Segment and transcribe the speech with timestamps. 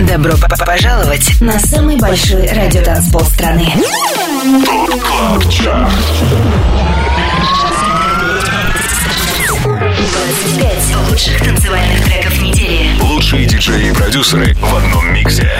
[0.00, 0.34] Добро
[0.64, 3.72] пожаловать на самый большой радиотанцпол страны.
[4.64, 5.92] ТОП КЛАБ ЧАРТ
[9.64, 12.90] 25 лучших танцевальных треков недели.
[13.00, 15.50] Лучшие диджеи и продюсеры в одном миксе.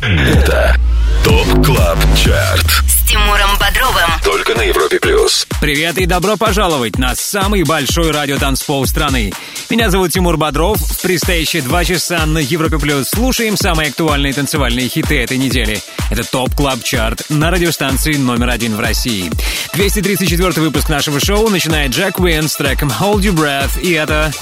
[0.00, 0.76] Это
[1.24, 2.91] ТОП КЛАБ ЧАРТ.
[3.12, 4.10] Тимуром Бодровым.
[4.24, 5.46] Только на Европе Плюс.
[5.60, 9.34] Привет и добро пожаловать на самый большой радиотанцпол страны.
[9.68, 10.78] Меня зовут Тимур Бодров.
[10.78, 15.82] В предстоящие два часа на Европе Плюс слушаем самые актуальные танцевальные хиты этой недели.
[16.10, 19.30] Это Top Club Chart на радиостанции номер один в России.
[19.74, 23.78] 234 выпуск нашего шоу начинает Джек Уинс с треком Hold Your Breath.
[23.82, 24.32] И это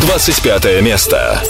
[0.00, 1.42] 25 место.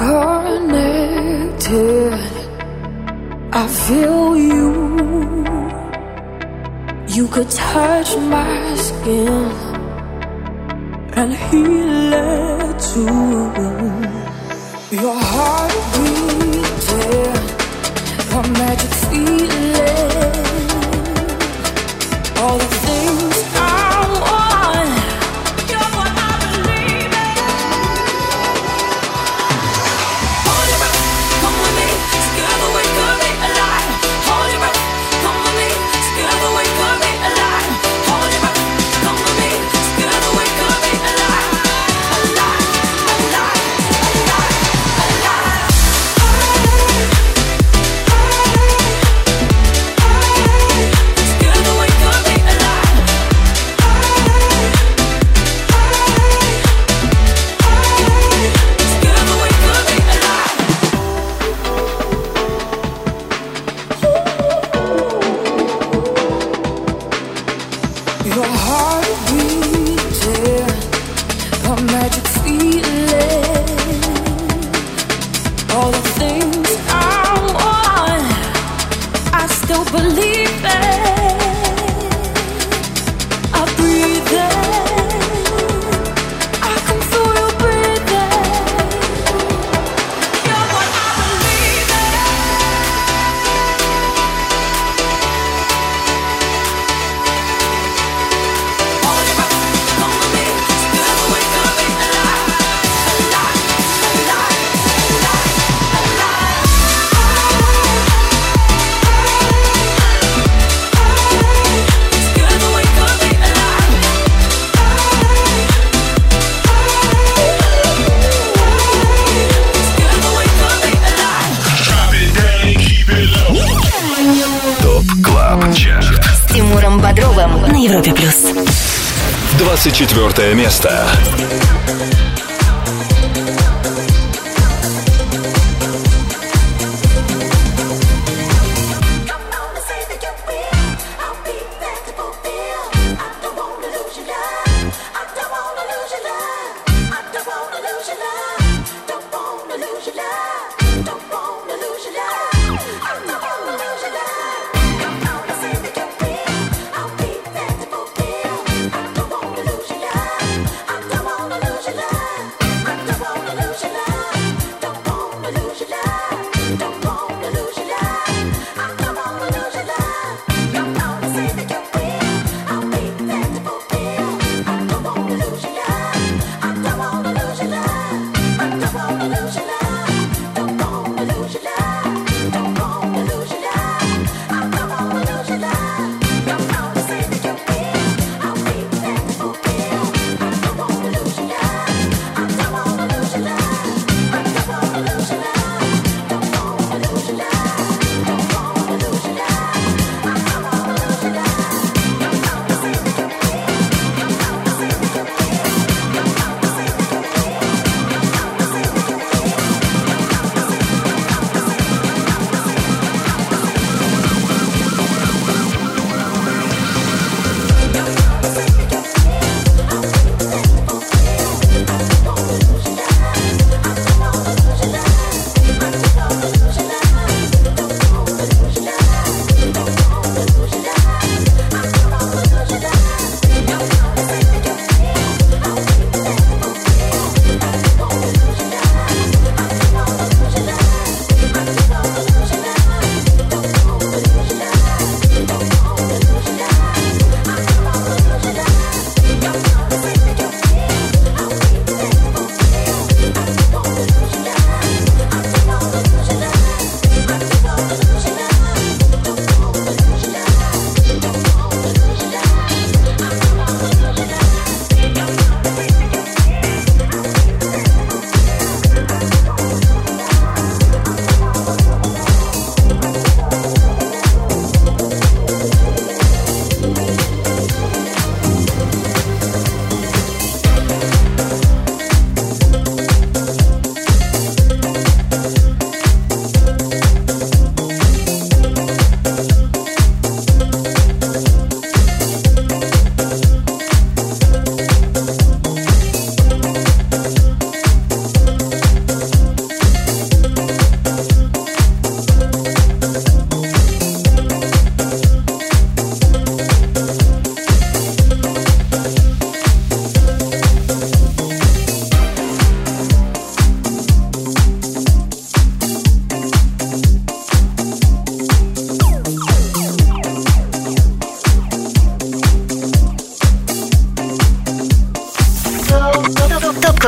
[0.00, 1.68] Connected.
[3.52, 4.70] I feel you.
[7.16, 9.50] You could touch my skin
[11.20, 13.44] and heal it too.
[15.02, 17.44] Your heart beating,
[18.32, 20.68] your magic feeling,
[22.40, 22.79] all the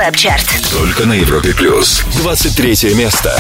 [0.01, 0.47] Клаб Чарт.
[0.71, 2.03] Только на Европе плюс.
[2.21, 3.31] 23 место.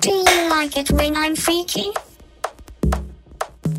[0.00, 1.92] Do you like it when I'm freaky?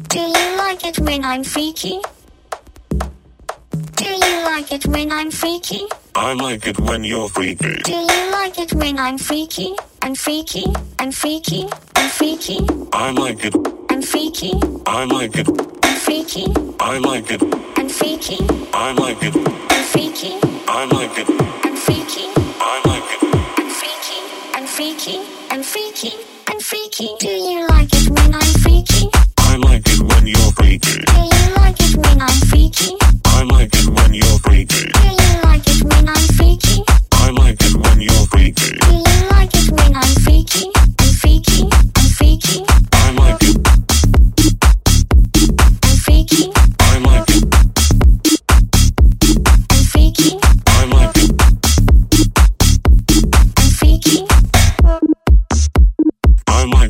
[0.09, 1.99] Do you like it when I'm freaky?
[3.95, 5.87] Do you like it when I'm freaky?
[6.15, 7.81] I like it when you're freaky.
[7.83, 9.75] Do you like it when I'm freaky?
[10.01, 10.65] And freaky,
[10.99, 12.59] and freaky, and freaky,
[12.91, 13.76] I like it.
[13.98, 14.52] and freaky,
[14.86, 15.48] I like it.
[15.48, 16.46] and freaky,
[16.78, 17.42] I like it.
[17.42, 18.38] and freaky,
[18.72, 19.34] I like it.
[19.34, 21.28] and freaky, I like it.
[21.66, 22.26] and freaky,
[22.60, 23.22] I like it.
[23.58, 24.20] and freaky,
[24.54, 25.18] and freaky,
[25.50, 26.12] and freaky,
[26.46, 27.08] and freaky.
[27.18, 29.10] Do you like it when I'm freaky?
[29.38, 31.02] I like it when you're freaky.
[31.02, 32.94] Do you like it when I'm freaky?
[33.24, 34.97] I like it when you're freaky.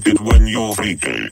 [0.08, 1.30] It when you're freaky.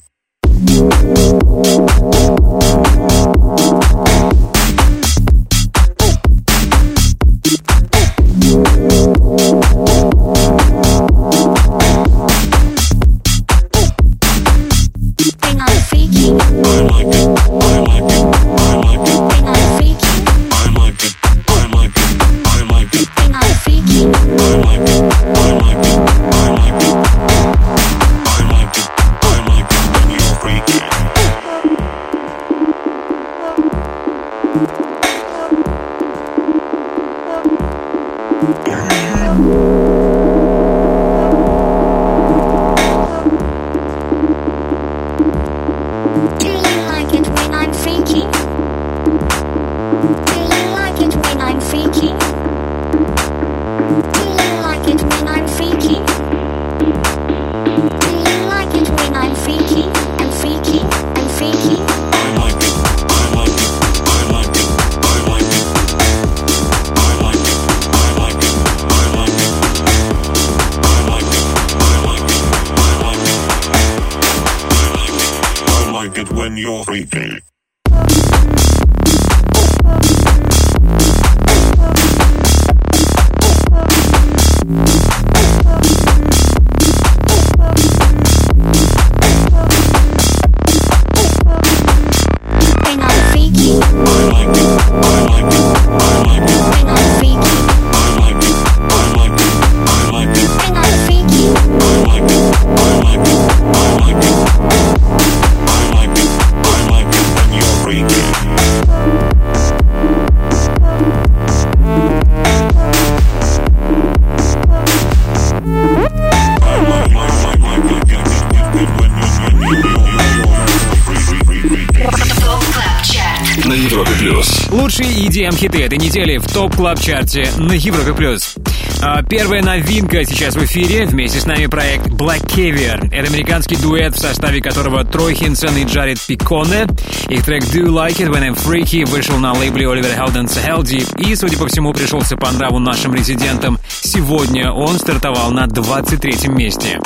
[125.56, 128.12] EDM-хиты этой недели в топ клаб чарте на Европе+.
[128.12, 128.56] плюс.
[129.00, 131.06] А, Первая новинка сейчас в эфире.
[131.06, 133.08] Вместе с нами проект Black Caviar.
[133.10, 136.86] Это американский дуэт, в составе которого Трой Хинсон и Джаред Пиконе.
[137.28, 141.02] Их трек Do You Like It When I'm Freaky вышел на лейбле Оливера Хелденса Хелди
[141.16, 143.78] и, судя по всему, пришелся по нраву нашим резидентам.
[143.88, 147.00] Сегодня он стартовал на 23 месте.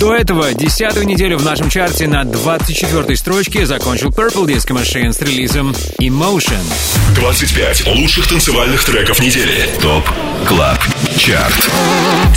[0.00, 5.20] До этого десятую неделю в нашем чарте на 24 строчке закончил Purple Disco Machine с
[5.22, 5.70] релизом
[6.00, 6.58] Emotion.
[7.14, 9.68] 25 лучших танцевальных треков недели.
[9.80, 10.04] Top
[10.46, 10.78] Club
[11.16, 11.70] Chart.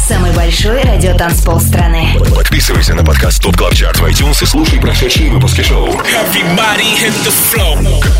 [0.08, 2.14] Самый большой радиотанцпол страны.
[2.36, 5.92] Подписывайся на подкаст Top Club Chart в iTunes и слушай прошедшие выпуски шоу.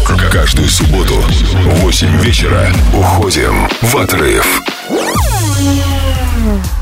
[0.06, 4.62] К- Каждую субботу в 8 вечера уходим в отрыв.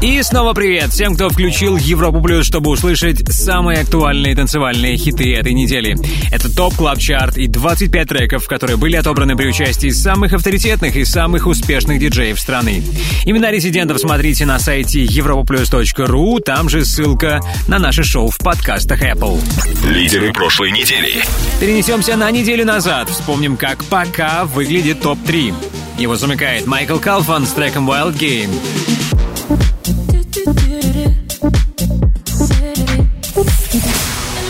[0.01, 5.53] И снова привет всем, кто включил Европу Плюс, чтобы услышать самые актуальные танцевальные хиты этой
[5.53, 5.95] недели.
[6.31, 11.05] Это Top Club Chart и 25 треков, которые были отобраны при участии самых авторитетных и
[11.05, 12.83] самых успешных диджеев страны.
[13.23, 19.39] Имена резидентов смотрите на сайте europaplus.ru, там же ссылка на наше шоу в подкастах Apple.
[19.87, 21.23] Лидеры прошлой недели.
[21.61, 25.53] Перенесемся на неделю назад, вспомним, как пока выглядит ТОП-3.
[25.99, 28.51] Его замыкает Майкл Калфан с треком Wild Game.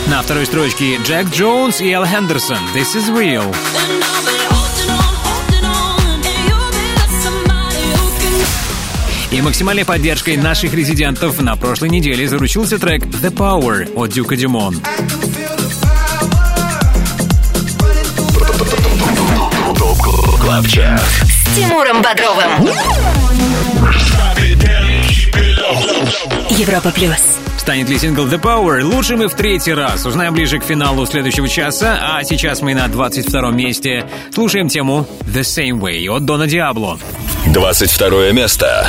[0.08, 3.54] На второй строчке Джек Джонс и Эл Хендерсон «This is real».
[9.32, 14.80] И максимальной поддержкой наших резидентов на прошлой неделе заручился трек «The Power» от Дюка Дюмон.
[20.66, 22.70] С Тимуром Бодровым.
[26.50, 27.38] Европа плюс.
[27.58, 30.06] Станет ли сингл The Power лучшим и в третий раз?
[30.06, 34.08] Узнаем ближе к финалу следующего часа, а сейчас мы на 22 месте.
[34.32, 36.98] Слушаем тему The Same Way от Дона Диабло.
[37.46, 38.88] 22 место.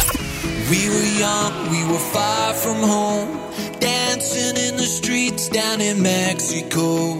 [0.70, 3.40] We were young, we were far from home,
[3.80, 7.16] dancing in the streets down in Mexico.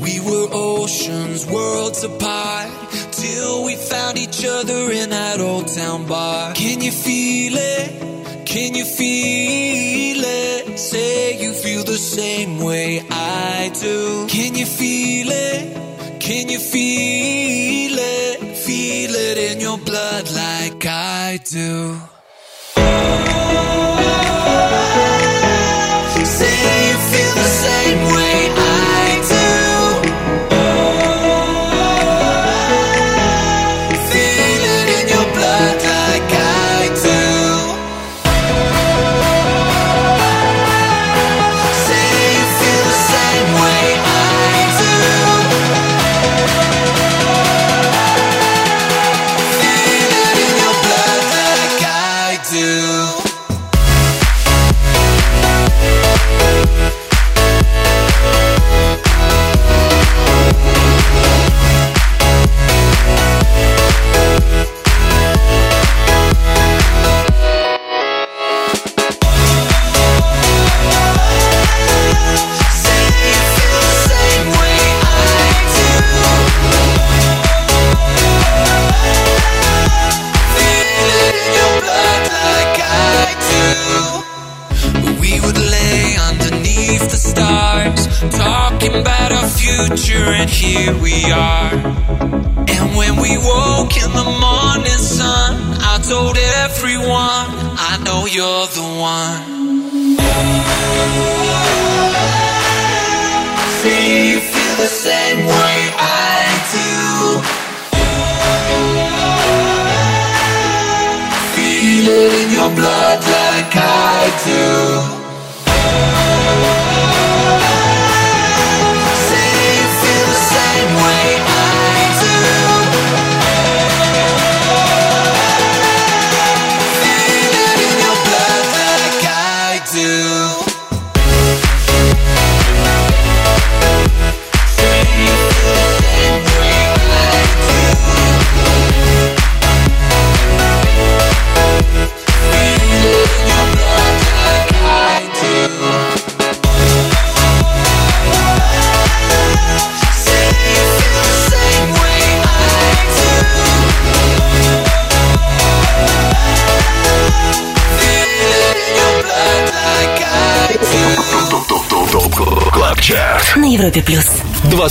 [0.00, 2.68] We were oceans, worlds apart,
[3.12, 6.52] till we found each other in that old town bar.
[6.52, 8.17] Can you feel it?
[8.48, 10.78] Can you feel it?
[10.78, 14.26] Say you feel the same way I do.
[14.26, 16.18] Can you feel it?
[16.18, 18.56] Can you feel it?
[18.56, 22.00] Feel it in your blood like I do.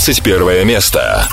[0.08, 1.28] 21 место.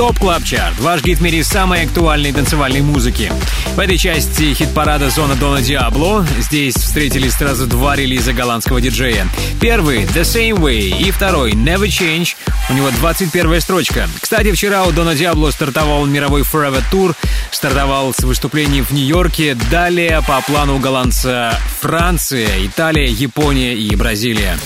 [0.00, 3.30] Top Club Chart, ваш гид в мире самой актуальной танцевальной музыки.
[3.74, 6.26] В этой части хит-парада «Зона Дона Диабло».
[6.38, 9.28] Здесь встретились сразу два релиза голландского диджея.
[9.60, 12.34] Первый «The Same Way» и второй «Never Change».
[12.70, 14.08] У него 21 строчка.
[14.22, 17.14] Кстати, вчера у Дона Диабло стартовал мировой Forever Tour,
[17.50, 19.54] стартовал с выступлений в Нью-Йорке.
[19.70, 24.56] Далее по плану голландца Франция, Италия, Япония и Бразилия.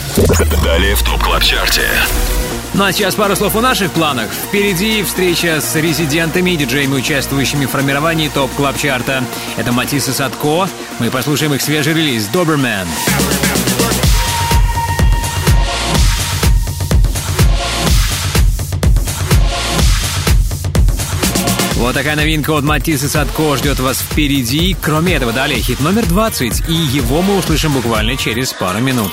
[0.62, 1.88] Далее в Top Club Chart е.
[2.74, 4.30] Ну а сейчас пару слов о наших планах.
[4.32, 9.22] Впереди встреча с резидентами и диджеями, участвующими в формировании Top Club Chart а
[9.56, 10.68] Это Матисс и Садко.
[10.98, 12.88] Мы послушаем их свежий релиз «Dobermann».
[21.76, 24.74] Вот такая новинка от Матисса Садко ждет вас впереди.
[24.80, 29.12] Кроме этого, далее хит номер 20, и его мы услышим буквально через пару минут.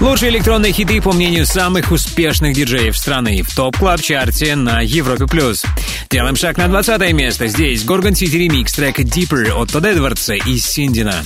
[0.00, 4.82] Лучшие электронные хиты, по мнению самых успешных диджеев страны, в Top Club Chart е на
[4.82, 5.26] Европе+.
[5.26, 5.64] плюс.
[6.10, 7.46] Делаем шаг на 20 место.
[7.46, 11.24] Здесь Горгон Сити ремикс трека Deeper от Тодд Эдвардса и Синдина.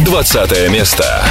[0.00, 1.24] 20 место.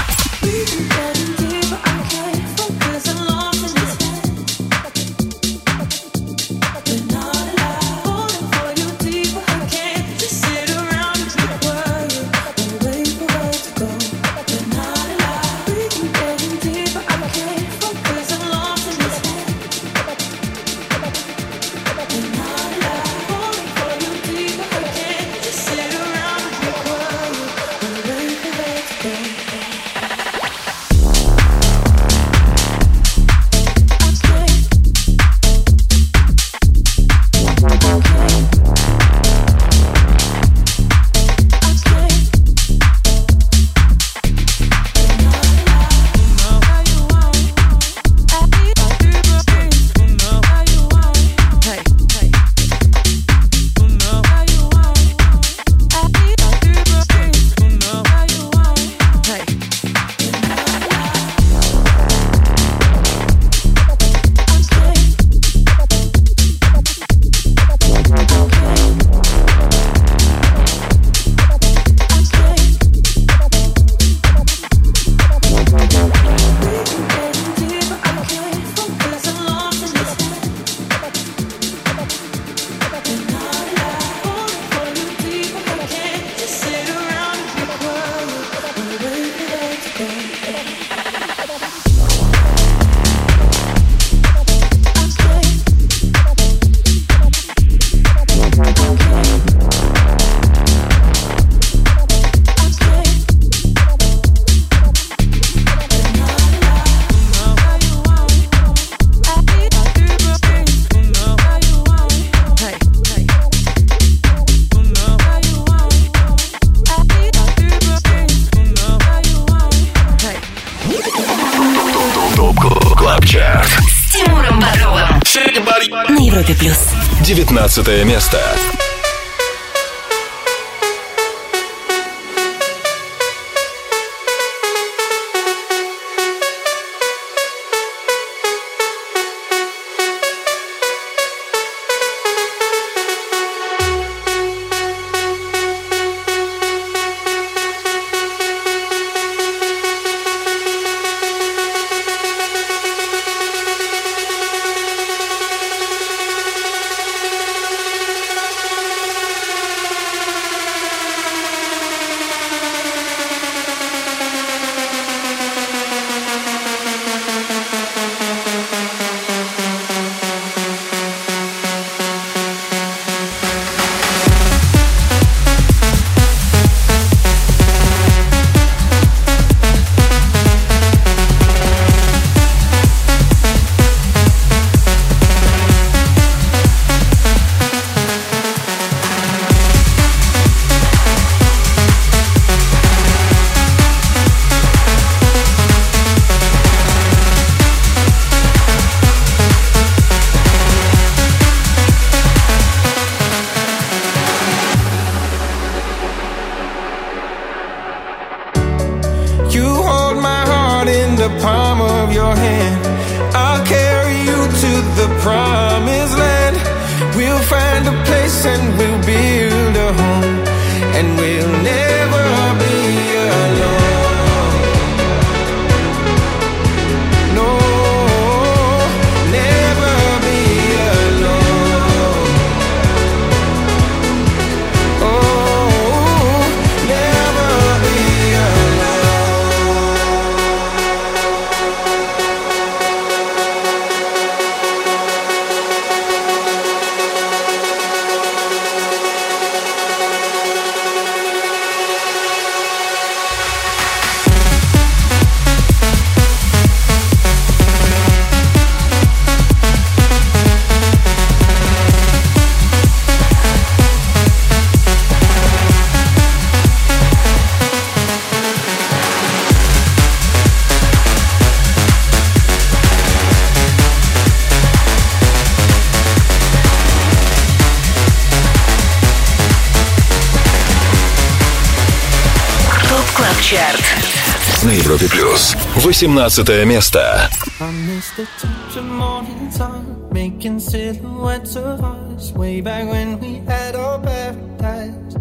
[285.84, 287.28] 18 место.
[287.60, 293.42] I miss the touch of morning sun, making silhouettes of us way back when we
[293.46, 295.14] had our paradise.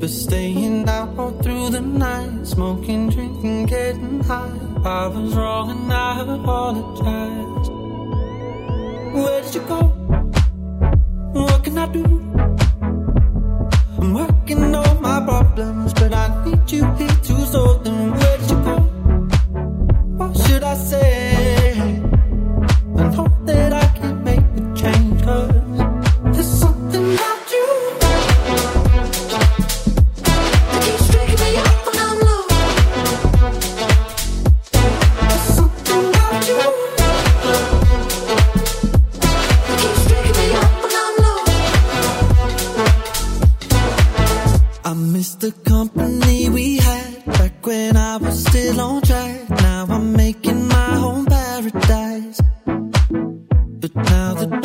[0.00, 4.50] But staying out all through the night, smoking, drinking, getting high.
[4.84, 7.17] I was wrong and I apologize.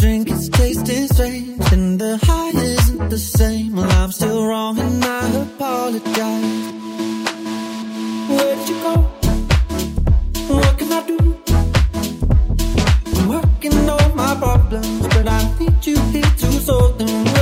[0.04, 3.74] Drink is tasting strange and the high isn't the same.
[3.74, 6.64] Well, I'm still wrong and I apologize.
[8.28, 8.94] Where did you go?
[10.56, 11.18] What can I do?
[13.16, 17.33] I'm working on my problems, but I need you here to solve them.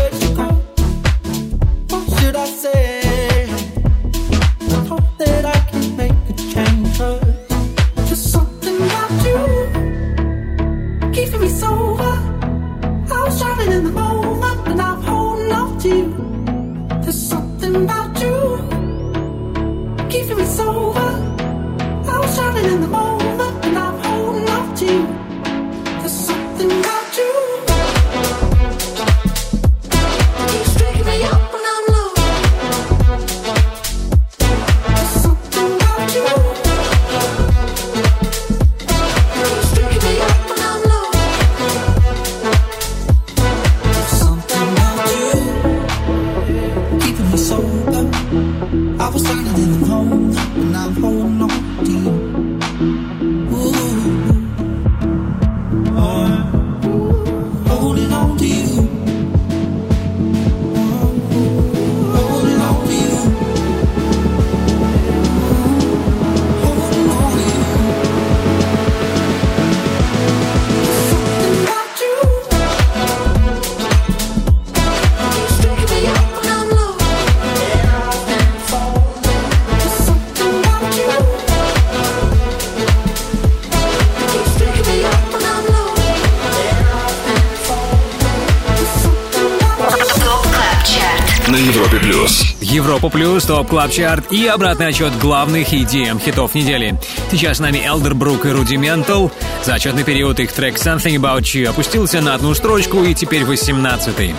[93.02, 97.00] Европа Плюс, Top Club Chart и обратный отчет главных EDM хитов недели.
[97.32, 99.32] Сейчас с нами Elderbrook и Rudimental.
[99.64, 104.36] За отчетный период их трек Something About You опустился на одну строчку и теперь 18-й.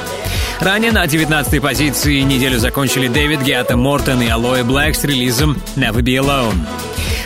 [0.62, 6.00] Ранее на 19-й позиции неделю закончили Дэвид Гетта, Мортон и Алоэ Блэк с релизом Never
[6.00, 6.56] Be Alone.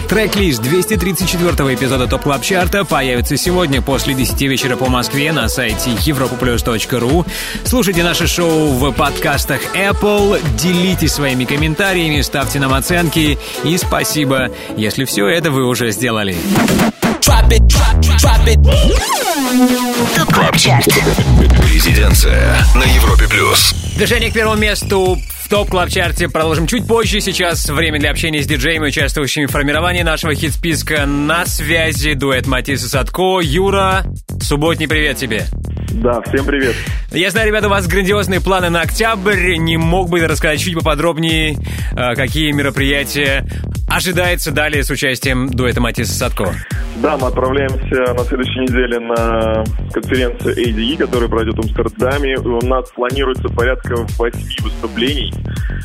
[0.07, 5.49] Трек-лист 234 эпизода Top Club Chart а появится сегодня после 10 вечера по Москве на
[5.49, 7.25] сайте europaplus.ru.
[7.65, 15.03] Слушайте наше шоу в подкастах Apple, делитесь своими комментариями, ставьте нам оценки и спасибо, если
[15.03, 16.37] все это вы уже сделали.
[20.33, 20.87] Club Chart.
[21.73, 23.73] Резиденция на Европе плюс.
[23.95, 27.21] Движение к первому месту в Top Club Chart е продолжим чуть позже.
[27.21, 31.05] Сейчас время для общения с диджеями, участвующими в формировании нашего хит-списка.
[31.05, 33.39] На связи дуэт Matisse & Sadko.
[33.41, 34.03] Юра,
[34.41, 35.45] субботний привет тебе.
[35.93, 36.75] Да, всем привет.
[37.13, 39.55] Я знаю, ребята, у вас грандиозные планы на октябрь.
[39.55, 41.55] Не мог бы рассказать чуть поподробнее,
[41.95, 43.47] э, какие мероприятия
[43.87, 46.55] ожидается далее с участием дуэта Матисса Садко?
[47.01, 52.37] Да, мы отправляемся на следующей неделе на конференцию ADE, которая пройдет в Амстердаме.
[52.39, 55.33] У нас планируется порядка восьми выступлений.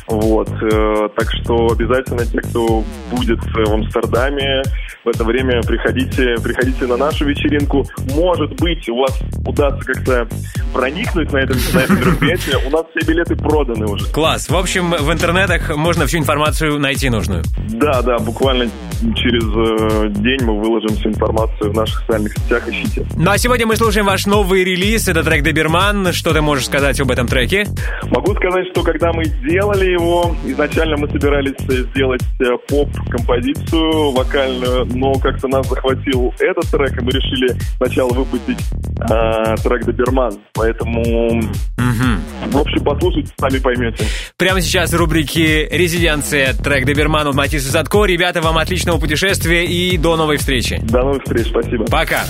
[0.07, 0.49] Вот.
[0.49, 4.63] э, Так что обязательно те, кто будет в Амстердаме,
[5.05, 7.85] в это время приходите, приходите на нашу вечеринку.
[8.15, 10.27] Может быть, у вас удастся как-то
[10.73, 12.57] проникнуть на это, на это мероприятие.
[12.65, 14.05] У нас все билеты проданы уже.
[14.11, 14.49] Класс.
[14.49, 17.43] В общем, в интернетах можно всю информацию найти нужную.
[17.69, 18.69] Да, да, буквально
[19.15, 22.67] через э, день мы выложим всю информацию в наших социальных сетях.
[22.67, 23.05] Ищите.
[23.17, 25.07] Ну а сегодня мы слушаем ваш новый релиз.
[25.07, 26.13] Это трек Доберман.
[26.13, 27.65] Что ты можешь сказать об этом треке?
[28.03, 34.85] Могу сказать, что когда мы делали его, изначально мы собирались э, сделать э, поп-композицию вокальную,
[34.85, 38.59] но как-то нас захватил этот трек, и мы решили сначала выпустить
[38.99, 40.33] э, трек Доберман.
[40.53, 41.41] Поэтому,
[41.77, 44.05] в общем, послушайте, сами поймете.
[44.37, 48.05] Прямо сейчас в рубрике «Резиденция» трек Доберман от Матисса Садко.
[48.05, 50.81] Ребята, вам отличного путешествия и до новой встречи.
[50.93, 51.85] До новых встреч, спасибо.
[51.85, 52.23] Пока.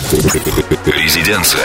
[0.85, 1.59] Резиденция.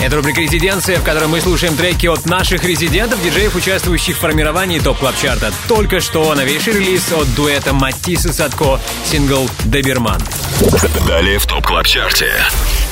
[0.00, 4.78] Это рубрика «Резиденция», в которой мы слушаем треки от наших резидентов, диджеев, участвующих в формировании
[4.78, 10.20] Top Club Chart а Только что новейший релиз от дуэта Matisse & Sadko, сингл «Доберман».
[11.06, 12.32] Далее в Top Club Chart е.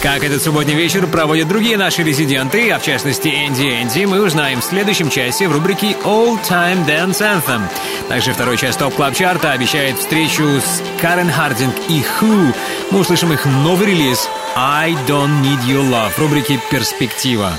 [0.02, 4.60] Как этот субботний вечер проводят другие наши резиденты, а в частности Энди Энди, мы узнаем
[4.60, 7.62] в следующем часе в рубрике All Time Dance Anthem.
[8.08, 12.54] Также второй час Top Club Chart а обещает встречу с Карен Хардинг и Who.
[12.92, 17.52] Мы услышим их новый релиз I Don't Need Your Love в рубрике «Перспектива».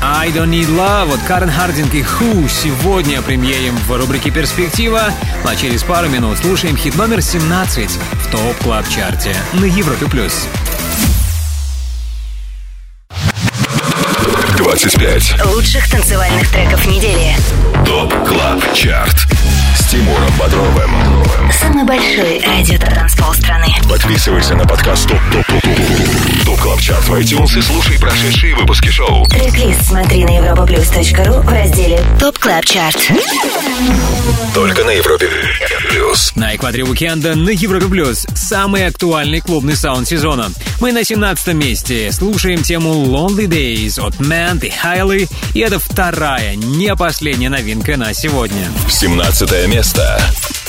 [0.00, 5.12] I Don't Need Love от Карен Хардинг и Who сегодня премьерим в рубрике «Перспектива»,
[5.44, 10.06] а через пару минут слушаем хит номер 17 в Top Club Chart е на Европе+.
[10.06, 10.46] плюс.
[14.56, 15.44] 25.
[15.44, 17.36] Лучших танцевальных треков недели.
[17.84, 19.18] Top Club Chart.
[19.18, 19.26] С
[19.90, 21.50] Тимуром Бодровым.
[21.52, 23.66] Самый большой радиотанцпол страны.
[23.88, 28.54] Подписывайся на подкаст Top Top Top Top Top Club Chart в iTunes и слушай прошедшие
[28.54, 29.24] выпуски шоу.
[29.24, 32.98] Трек-лист смотри на europaplus.ru в разделе Top Club Chart.
[34.54, 35.28] Только на Европе
[35.88, 36.36] Плюс.
[36.36, 40.50] На экваторе уикенда на Европе Плюс самый актуальный клубный саунд сезона.
[40.80, 46.54] Мы на 17 месте слушаем тему Lonely Days от Mant и Хайли, и это вторая,
[46.54, 48.70] не последняя новинка на сегодня.
[48.88, 49.79] 17 место.
[49.80, 50.59] место.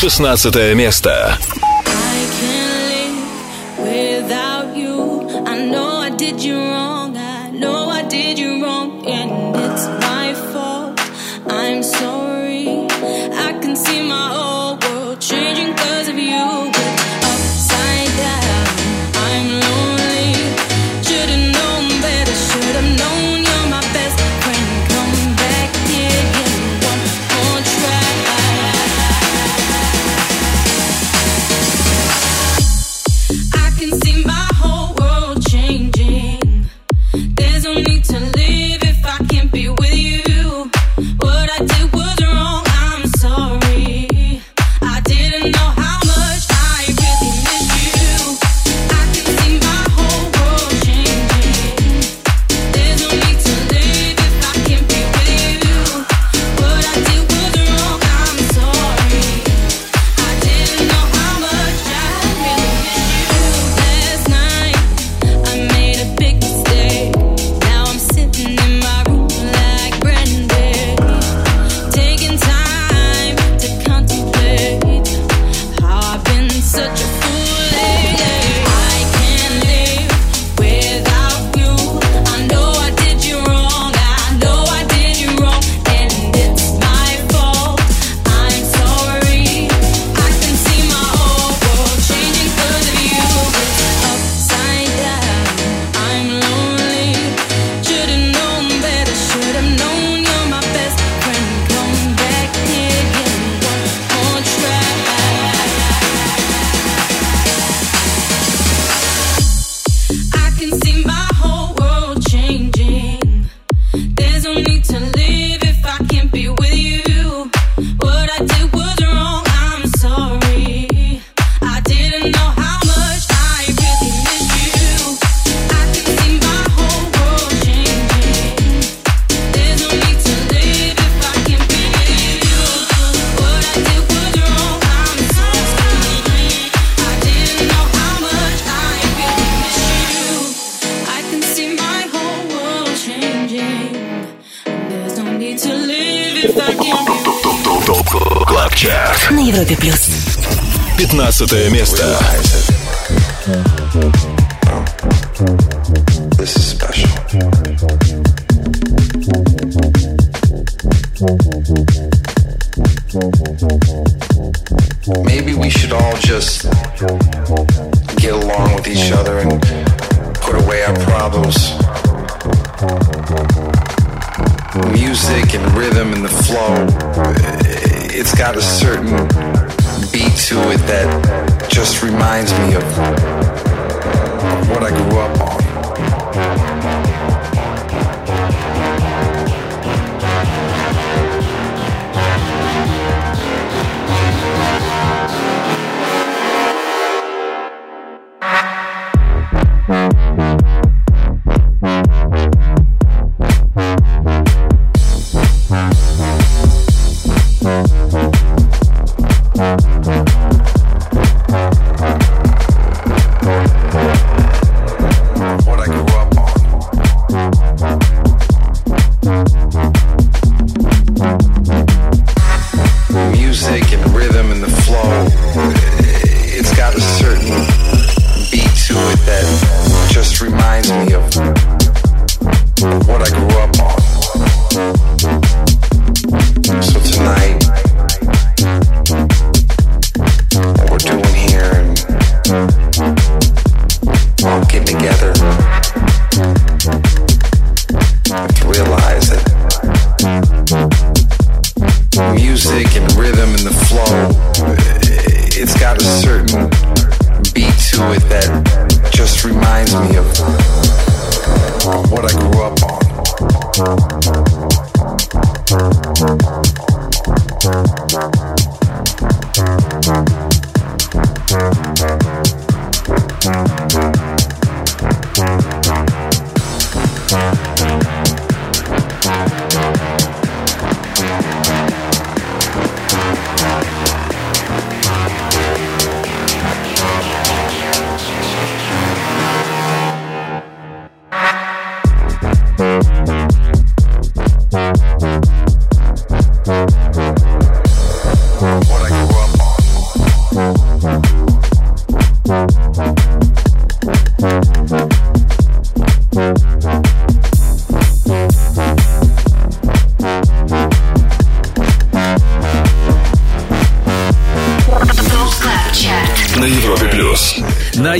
[0.00, 1.36] 16 место.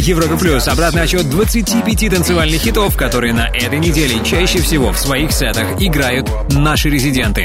[0.00, 4.98] На Европе Плюс обратный отчет 25 танцевальных хитов, которые на этой неделе чаще всего в
[4.98, 7.44] своих сетах играют наши резиденты.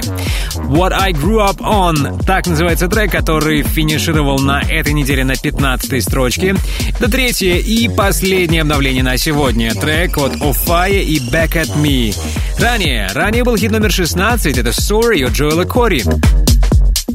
[0.56, 6.02] What I Grew Up On— так называется трек, который финишировал на этой неделе на 15
[6.02, 6.56] строчке.
[6.98, 9.74] Это третье и последнее обновление на сегодня.
[9.74, 12.16] Трек от Offaiah и Back at Me.
[12.58, 16.04] Ранее, ранее был хит номер 16, это Sorry от Джоэла Кори.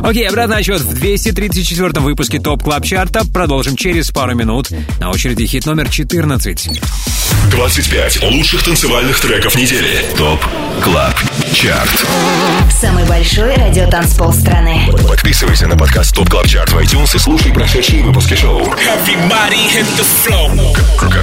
[0.02, 3.24] Окей, обратный отчет в 234 выпуске Top Club Chart а.
[3.32, 4.68] Продолжим через пару минут.
[4.98, 6.80] На очереди хит номер 14.
[7.50, 10.04] 25 лучших танцевальных треков недели.
[10.16, 10.40] Top
[10.82, 11.14] Club
[11.52, 12.06] Chart.
[12.80, 14.88] Самый большой радиотанцпол страны.
[15.08, 18.62] Подписывайся на подкаст Top Club Chart в iTunes и слушай прошедшие выпуски шоу.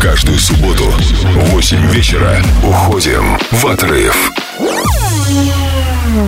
[0.02, 4.32] Каждую субботу в 8 вечера уходим в отрыв.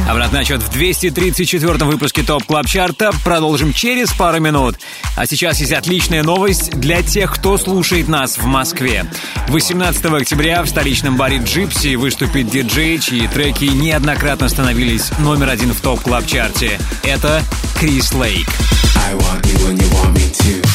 [0.07, 3.11] Обратный отчет в 234 выпуске Top Club Chart а.
[3.23, 4.75] Продолжим через пару минут.
[5.15, 9.05] А сейчас есть отличная новость для тех, кто слушает нас в Москве.
[9.47, 15.81] 18 октября в столичном баре Gipsy выступит диджей, чьи треки неоднократно становились номер один в
[15.81, 16.79] Top Club Chart е.
[17.03, 17.41] Это
[17.79, 18.47] Крис Лейк.
[19.07, 20.68] I want you when you want me to.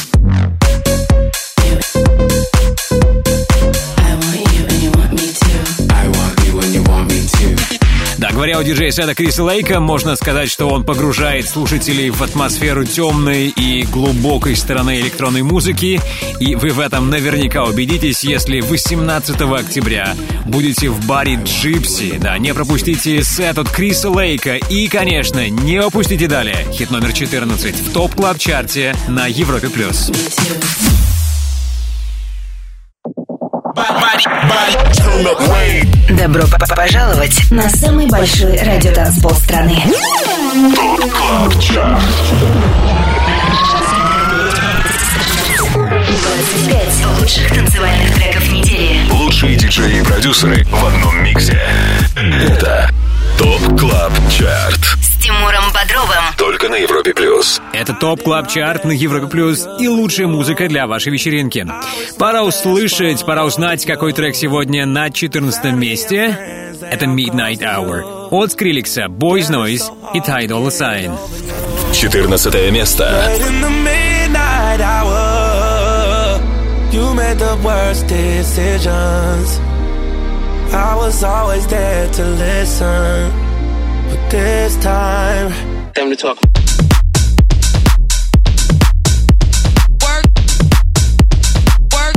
[8.35, 13.83] Говоря о диджей-сетах Криса Лейка, можно сказать, что он погружает слушателей в атмосферу темной и
[13.83, 16.01] глубокой стороны электронной музыки.
[16.41, 20.15] И вы в этом наверняка убедитесь, если 18 октября
[20.45, 22.17] будете в баре Gipsy.
[22.19, 24.55] Да, не пропустите сет от Криса Лейка.
[24.55, 26.67] И, конечно, не пропустите далее.
[26.73, 29.69] Хит номер 14 в Top Club Chart е на Европе+.
[29.69, 30.11] плюс.
[36.09, 36.43] Добро
[36.75, 39.81] пожаловать на самый большой радиотанцпол страны.
[45.73, 49.09] 25 лучших танцевальных треков недели.
[49.11, 51.61] Лучшие диджеи и продюсеры в одном миксе.
[52.15, 52.89] Это
[53.37, 54.87] Top Club Chart.
[54.87, 56.23] С Тимуром Бодровым.
[56.37, 57.59] Только на Европе плюс.
[57.73, 61.65] Это Top Club Chart на Европе Плюс и лучшая музыка для вашей вечеринки.
[62.19, 66.37] Пора услышать, пора узнать, какой трек сегодня на 14 месте.
[66.79, 71.17] Это Midnight Hour от Скриллекса, Boys Noize и Ty Dolla $ign.
[71.91, 73.27] 14 место.
[76.91, 79.59] You made the worst decisions.
[80.71, 83.44] I was always there to listen,
[84.35, 85.49] this time,
[85.93, 86.37] time to talk.
[90.03, 90.25] Work,
[91.95, 92.15] work,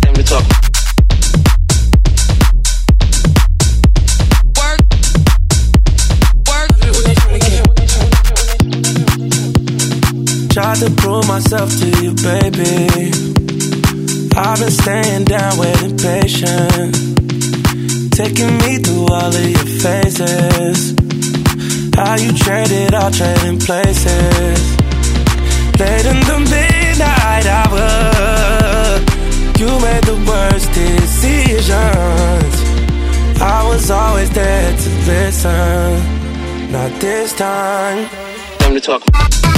[0.00, 0.46] time to talk.
[4.56, 4.80] Work,
[6.48, 6.70] work.
[10.50, 13.12] Tried to prove myself to you, baby.
[14.34, 16.94] I've been staying down, waiting patient.
[18.12, 20.97] Taking me through all of your phases.
[21.98, 24.76] How you traded, all trading places.
[25.80, 29.00] Late in the midnight hour,
[29.58, 31.72] you made the worst decisions.
[33.42, 36.70] I was always there to listen.
[36.70, 38.08] Not this time.
[38.58, 39.57] Time to talk.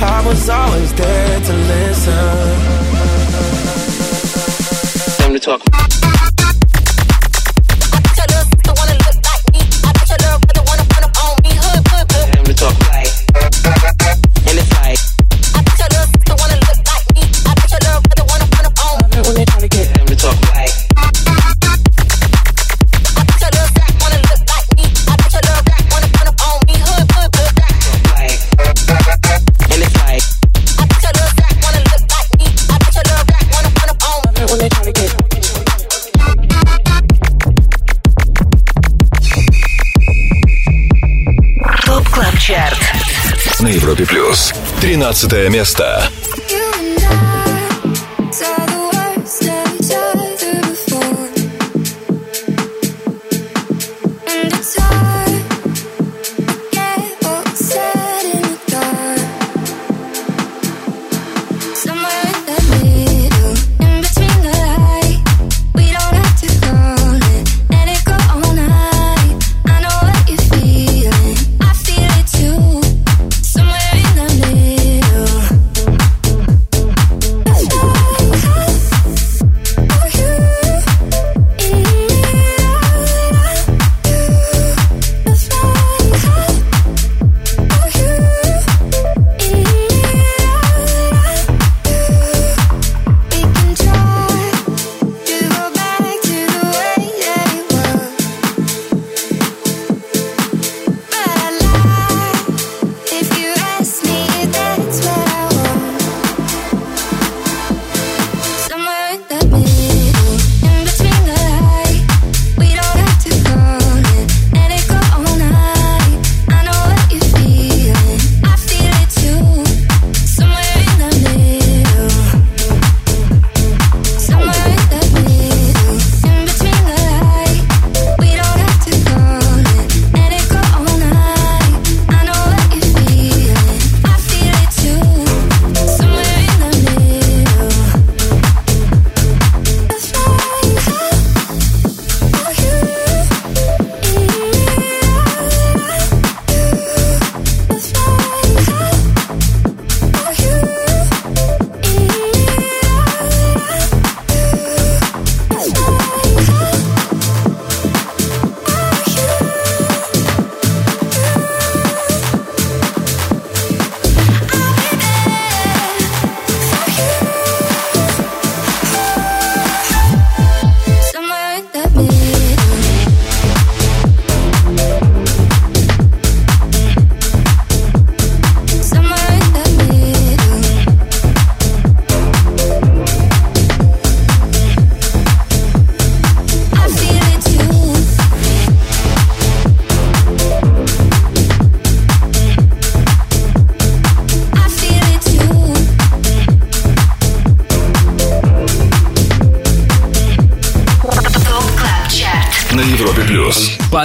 [0.00, 2.77] I was always there to listen.
[44.98, 46.10] 13 место.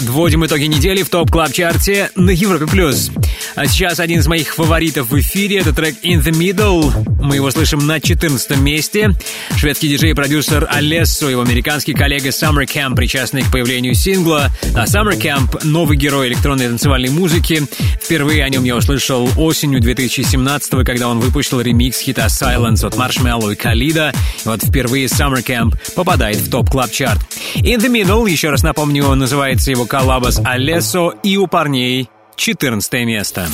[0.04, 3.10] Подводим итоги недели в топ клаб чарте на Европе плюс.
[3.56, 6.92] А сейчас один из моих фаворитов в эфире это трек In the Middle.
[7.22, 9.12] Мы его слышим на 14 месте.
[9.56, 14.52] Шведский диджей и продюсер Алессо, его американский коллега Summer Camp причастный к появлению сингла.
[14.76, 17.64] А Summer Camp— новый герой электронной танцевальной музыки.
[18.02, 23.54] Впервые о нем я услышал осенью 2017 когда он выпустил ремикс хита Silence от Marshmello
[23.54, 24.12] и Калида.
[24.44, 27.23] Вот впервые Summer Camp попадает в топ клаб чарт
[27.56, 32.94] In the Middle, еще раз напомню, называется его коллаба с Алессо и у парней 14
[33.06, 33.48] место.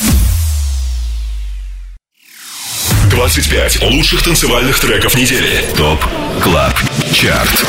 [3.12, 5.66] 25 лучших танцевальных треков недели.
[5.76, 6.00] ТОП
[6.44, 6.74] КЛАБ
[7.12, 7.66] ЧАРТ.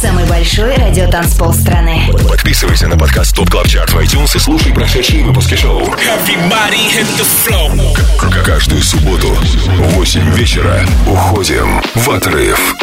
[0.00, 2.04] Самый большой радиотанцпол страны.
[2.28, 5.84] Подписывайся на подкаст ТОП КЛАБ ЧАРТ в iTunes и слушай прошедшие выпуски шоу.
[8.18, 12.74] К- Каждую субботу в 8 вечера уходим в отрыв.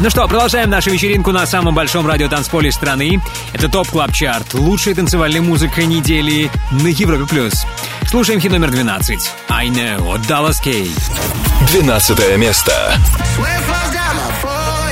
[0.00, 3.20] Ну что, продолжаем нашу вечеринку на самом большом радиотанцполе страны.
[3.52, 4.54] Это Top Club Chart.
[4.54, 7.26] Лучшая танцевальная музыка недели на Европе+.
[7.26, 7.64] плюс.
[8.08, 9.30] Слушаем хит номер 12.
[9.48, 10.92] I Know от DallasK.
[11.72, 12.72] 12 место.
[13.36, 14.82] Sweat flows down my forehead.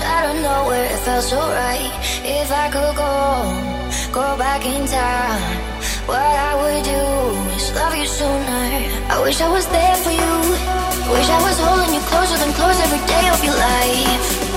[0.03, 1.91] I don't know where it fell so right.
[2.23, 3.15] If I could go,
[4.13, 5.41] go back in time.
[6.05, 7.03] What I would do
[7.57, 8.43] is love you soon.
[9.09, 10.33] I wish I was there for you.
[11.15, 14.50] Wish I was holding you closer than close every day of your life.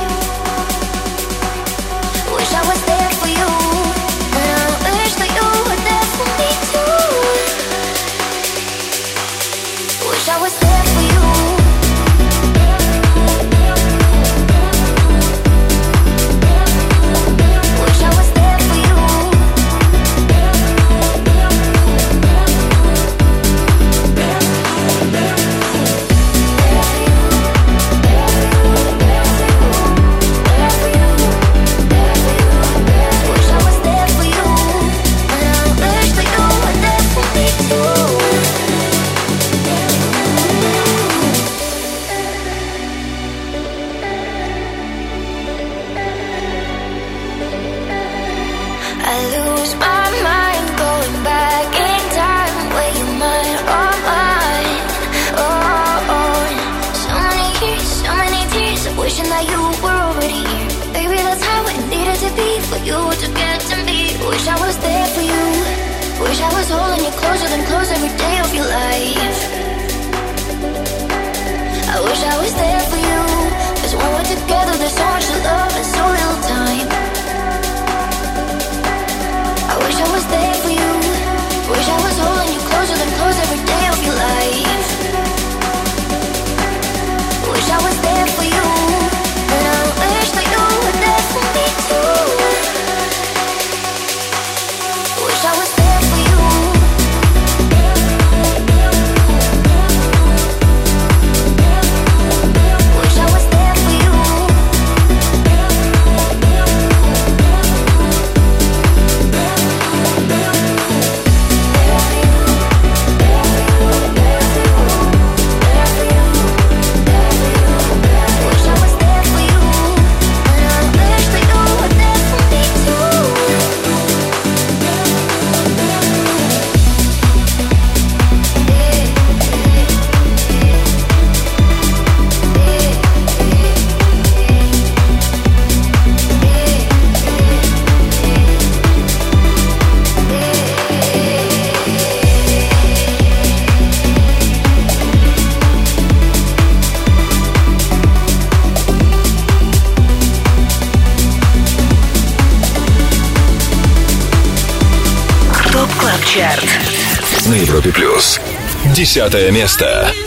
[159.15, 160.24] 10 место.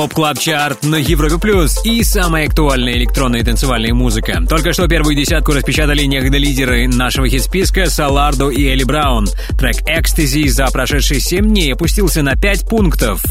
[0.00, 4.42] Top Club Chart на Европе Плюс и самая актуальная электронная и танцевальная музыка.
[4.48, 9.28] Только что первую десятку распечатали некогда лидеры нашего хит-списка Solardo и Eli Brown.
[9.58, 13.22] Трек «XTC» за прошедшие 7 дней опустился на 5 пунктов.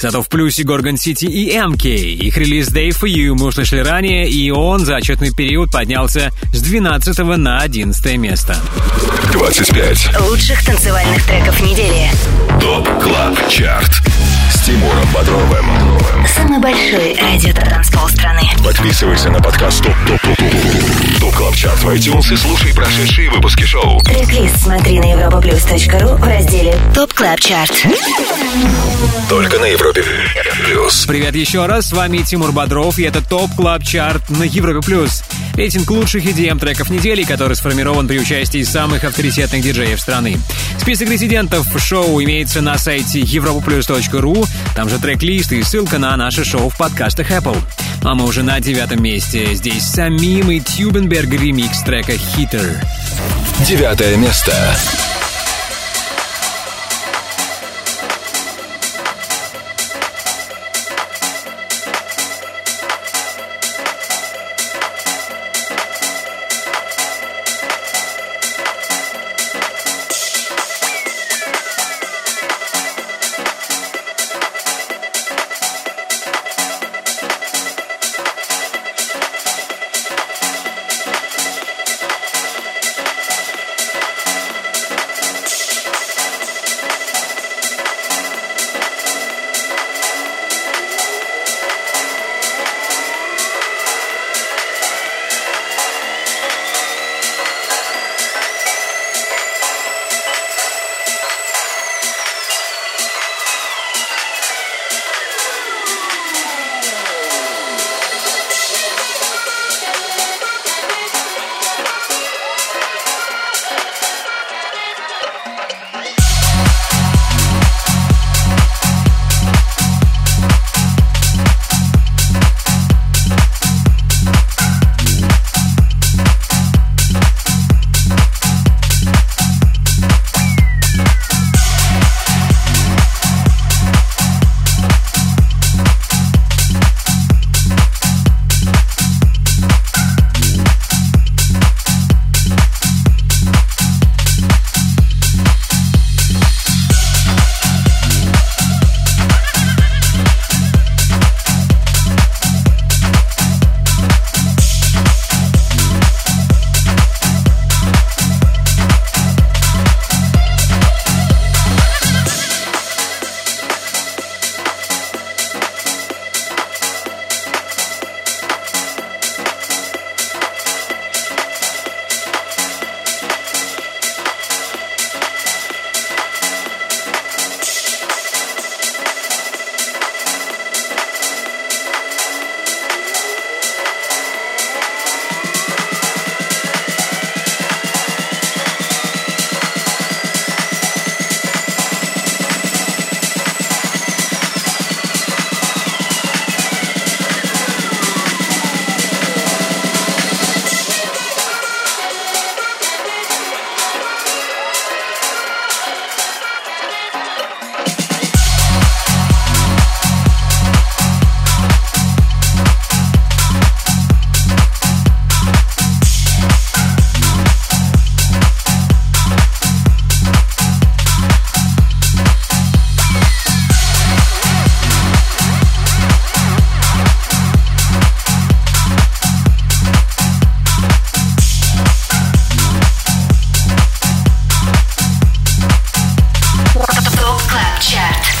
[0.00, 1.86] Зато в плюсе Gorgon City и MK.
[1.86, 6.62] Их релиз There for You мы услышали ранее, и он за отчетный период поднялся с
[6.62, 8.56] 12 на 11 место.
[9.32, 10.18] 25.
[10.30, 12.10] Лучших танцевальных треков недели.
[12.58, 14.07] Top Club Chart.
[14.68, 15.66] Тимуром Бодровым.
[16.26, 18.42] Самый большой радиотанцпол страны.
[18.62, 23.30] Подписывайся на подкаст Top Top Top Top Top Club Chart в iTunes и слушай прошедшие
[23.30, 23.98] выпуски шоу.
[24.00, 27.86] Трек-лист смотри на europaplus.ru в разделе Top Club Chart.
[29.30, 30.02] Только на Европе
[30.64, 31.04] плюс.
[31.06, 34.80] Привет еще раз, с вами Тимур Бодров, и это Top Club Chart на Европе+.
[34.84, 35.22] плюс.
[35.54, 40.38] Рейтинг лучших EDM треков недели, который сформирован при участии самых авторитетных диджеев страны.
[40.78, 44.46] Список резидентов шоу имеется на сайте europaplus.ru,
[44.78, 47.58] там же трек-лист и ссылка на наше шоу в подкастах Apple.
[48.04, 49.52] А мы уже на девятом месте.
[49.54, 52.76] Здесь самим и Тюбенберг ремикс трека «Hitter».
[53.66, 54.52] Девятое место.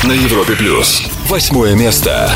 [0.04, 1.02] На Европе плюс.
[1.28, 2.30] Восьмое место.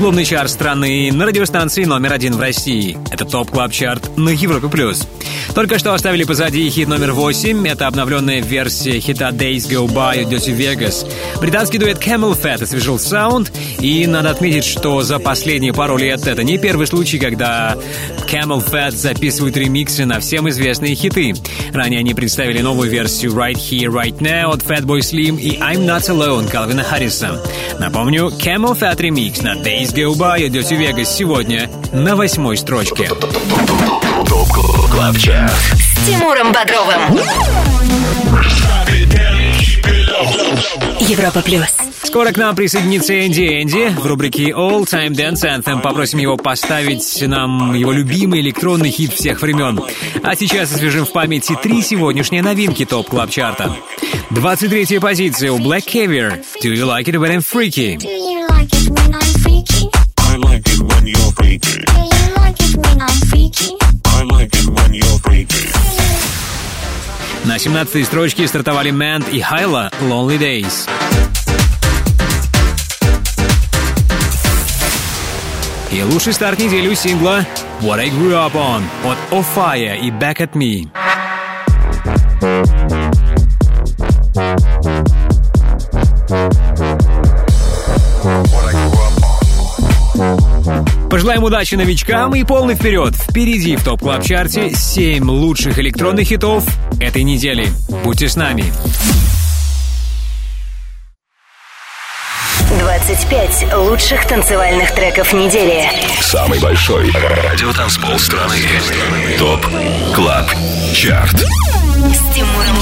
[0.00, 2.96] Клубный чарт страны на радиостанции номер один в России.
[3.10, 4.66] Это Top Club Chart на Европе+.
[4.68, 5.06] плюс.
[5.54, 7.68] Только что оставили позади хит номер 8.
[7.68, 11.06] Это обновленная версия хита Days Go By от Dirty Vegas.
[11.38, 13.52] Британский дуэт CamelPhat освежил саунд.
[13.80, 17.76] И надо отметить, что за последние пару лет это не первый случай, когда
[18.30, 21.34] CamelPhat записывают ремиксы на всем известные хиты.
[21.72, 26.08] Ранее они представили новую версию Right Here, Right Now от Fatboy Slim и I'm Not
[26.08, 27.42] Alone Калвина Харриса.
[27.80, 33.10] Напомню, Camel Fat ремикс на Days Go By от Dirty Vegas сегодня на восьмой строчке.
[35.74, 37.79] С Тимуром Бодровым.
[41.00, 41.66] Европа плюс.
[42.02, 45.80] Скоро к нам присоединится Энди Энди в рубрике All Time Dance Anthem.
[45.80, 49.80] Попросим его поставить нам его любимый электронный хит всех времен.
[50.22, 53.76] А сейчас освежим в памяти три сегодняшние новинки топ клаб чарта
[54.30, 56.42] 23 позиция у Black Caviar.
[56.62, 57.98] Do you like it when I'm freaky?
[67.50, 70.88] На 17 строчке стартовали Мэнд и Хайла Lonely Days.
[75.90, 77.44] И лучший старт недели у сингла
[77.80, 80.86] What I Grew Up On от Офая и Back at Me.
[91.10, 93.12] Пожелаем удачи новичкам и полный вперед!
[93.16, 96.64] Впереди в Top Club Chart е 7 лучших электронных хитов
[97.00, 97.66] этой недели.
[98.04, 98.72] Будьте с нами!
[102.78, 105.90] 25 лучших танцевальных треков недели.
[106.20, 108.56] Самый большой радиотанцпол страны.
[109.36, 109.66] Top
[110.14, 110.46] Club
[110.94, 111.34] Chart.
[111.34, 112.80] С Тимуром.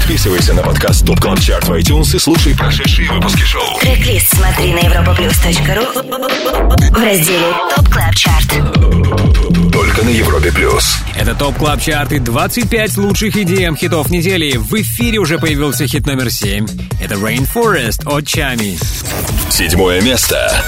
[0.00, 3.78] Подписывайся на подкаст Top Club Chart в iTunes и слушай прошедшие выпуски шоу.
[3.80, 5.92] Трек-лист смотри на europaplus.ru
[6.90, 8.48] в разделе Top Club Chart.
[9.70, 10.96] Только на Европе плюс.
[11.14, 14.56] Это Top Club Chart 25 лучших EDM хитов недели.
[14.56, 16.66] В эфире уже появился хит номер 7.
[17.00, 18.78] Это Rainforest от Tchami.
[19.50, 20.64] Седьмое место.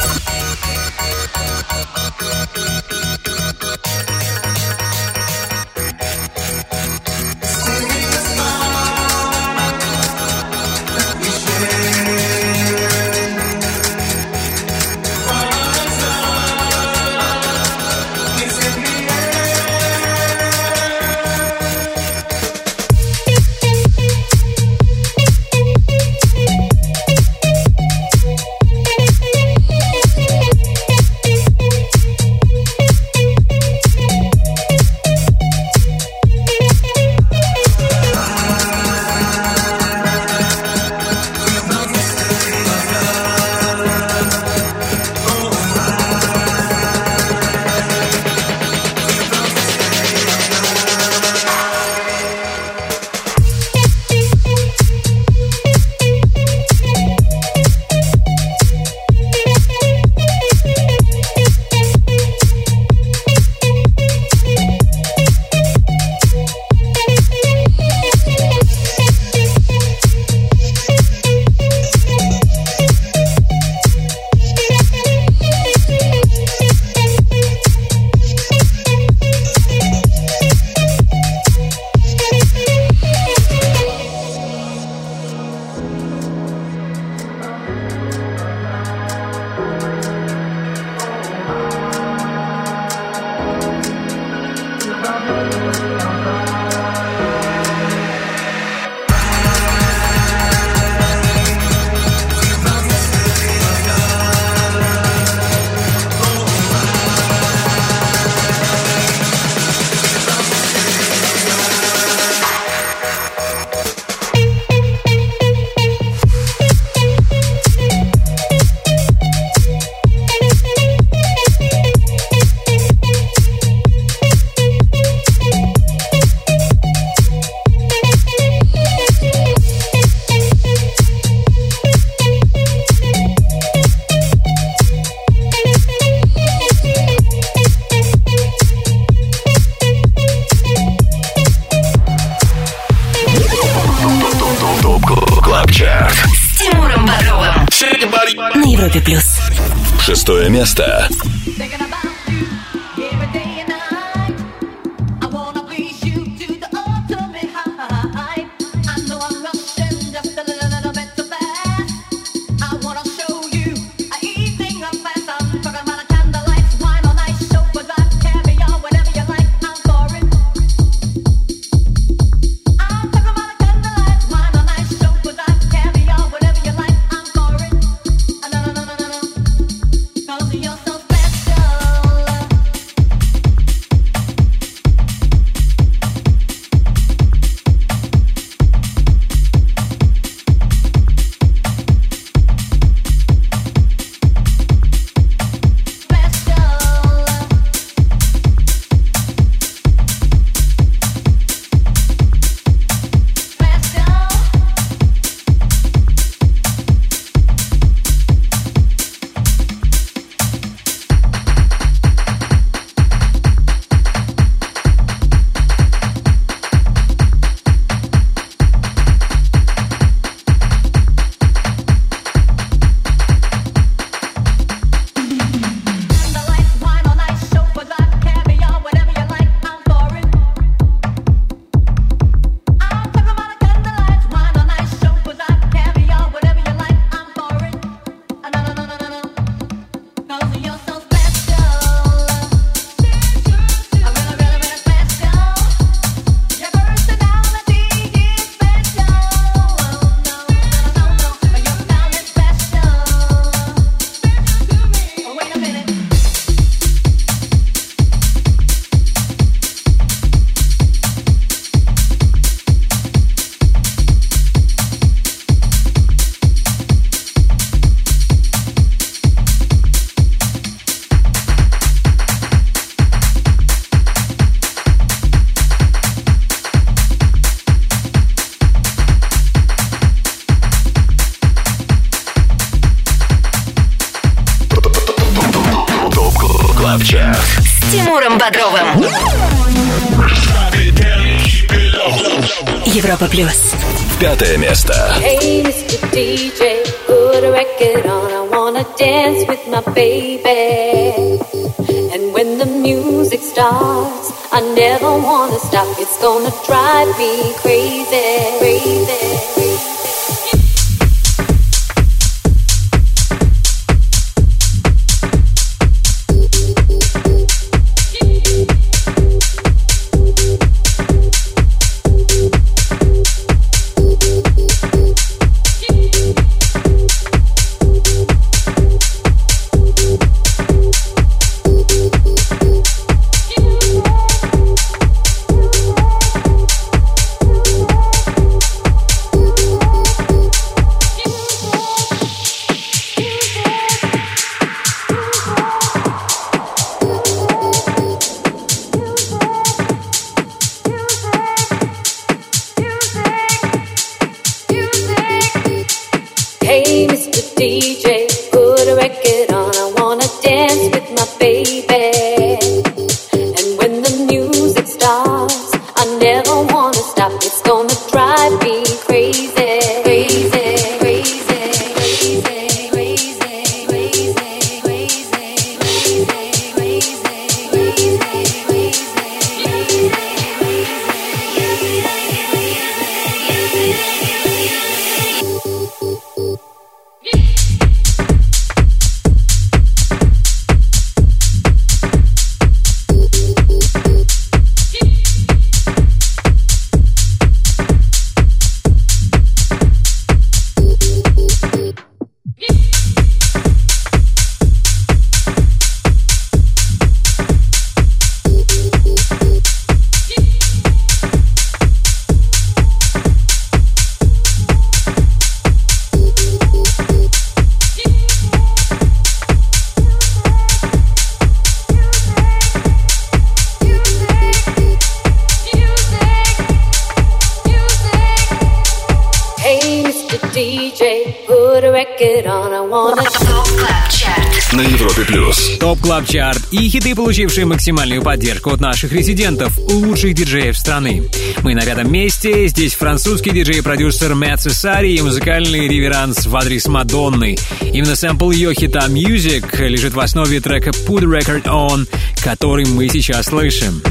[436.72, 441.22] И хиты, получившие максимальную поддержку от наших резидентов, лучших диджеев страны.
[441.62, 442.66] Мы на пятом месте.
[442.68, 447.56] Здесь французский диджей и продюсер Мэтт Цесари и музыкальный реверанс в адрес Мадонны.
[447.80, 452.08] Именно сэмпл ее хита Music лежит в основе трека Put Record On,
[452.42, 454.02] который мы сейчас слышим.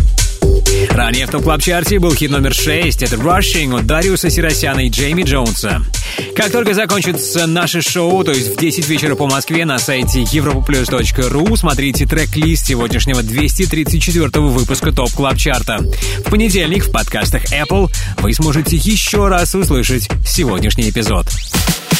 [0.93, 3.01] Ранее в топ клаб чарте был хит номер 6.
[3.01, 5.81] Это Rushing от Дариуса Сиросяна и Джейми Джонса.
[6.35, 11.55] Как только закончится наше шоу, то есть в 10 вечера по Москве на сайте europoplus.ru,
[11.55, 15.79] смотрите трек-лист сегодняшнего 234 выпуска топ клаб чарта.
[16.25, 21.27] В понедельник в подкастах Apple вы сможете еще раз услышать сегодняшний эпизод.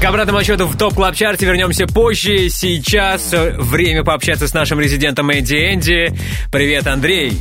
[0.00, 2.50] К обратному отсчету в Top Club Chart е вернемся позже.
[2.50, 6.12] Сейчас э, время пообщаться с нашим резидентом Энди Энди.
[6.52, 7.32] Привет, Андрей.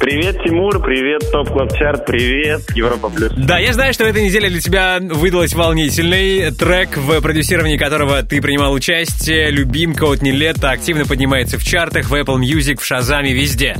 [0.00, 3.32] Привет, Тимур, привет, Top Club Chart, привет, Европа Плюс.
[3.36, 6.50] Да, я знаю, что эта неделя для тебя выдалась волнительной.
[6.50, 12.14] Трек, в продюсировании которого ты принимал участие, «Любимка» от Niletto, активно поднимается в чартах, в
[12.14, 13.76] Apple Music, в Shazam е, везде.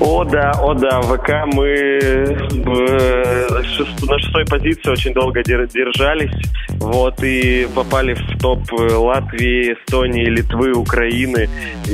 [0.00, 5.66] О, да, о, да, в ВК мы э, шест- на шестой позиции очень долго дер-
[5.68, 6.30] держались,
[6.78, 11.48] вот, и попали в топ э, Латвии, Эстонии, Литвы, Украины,
[11.88, 11.92] и,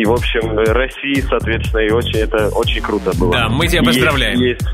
[0.00, 3.32] и, в общем, России, соответственно, и очень, это очень круто было.
[3.32, 4.38] Да, мы тебя Есть- поздравляем.
[4.40, 4.66] есть.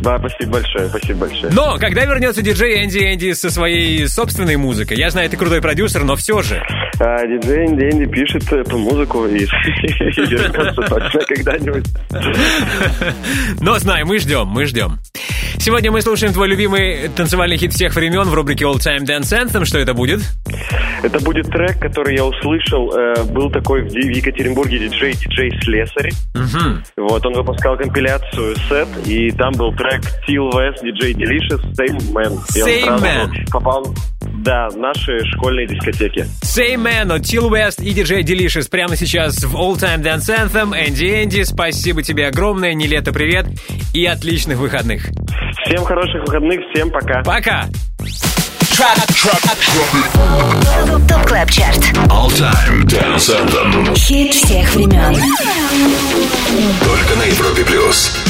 [0.00, 1.52] Да, спасибо большое, спасибо большое.
[1.52, 4.96] Но когда вернется диджей Энди Энди со своей собственной музыкой?
[4.96, 6.62] Я знаю, ты крутой продюсер, но все же.
[6.98, 9.38] А, диджей Инди Инди пишет эту музыку и,
[10.26, 11.84] вернется точно когда-нибудь.
[13.60, 14.98] Но знай, мы ждем, мы ждем.
[15.58, 19.66] Сегодня мы слушаем твой любимый танцевальный хит всех времен в рубрике All Time Dance Anthem.
[19.66, 20.20] Что это будет?
[21.02, 22.90] Это будет трек, который я услышал.
[22.96, 26.10] э, был такой в в Екатеринбурге диджей, диджей Слесарь.
[26.96, 32.38] Вот, он выпускал компиляцию сет, и там был трек Till West, диджей Delicious, Same Man.
[32.48, 33.30] Same Man.
[33.52, 33.94] Попал,
[34.38, 36.24] да, наши школьные дискотеки.
[36.42, 40.72] Same Man от Till West и диджей Delicious прямо сейчас в All Time Dance Anthem.
[40.72, 42.72] Энди Энди, спасибо тебе огромное.
[42.72, 43.48] Niletto, привет.
[43.92, 45.10] И отличных выходных.
[45.66, 47.22] Всем хороших выходных, всем пока.
[47.22, 47.66] Пока.
[51.06, 51.78] Top Club Chart.
[52.08, 53.94] All Time Dance Anthem.
[53.94, 55.14] Хит всех времен.
[56.82, 58.29] Только на Европе плюс.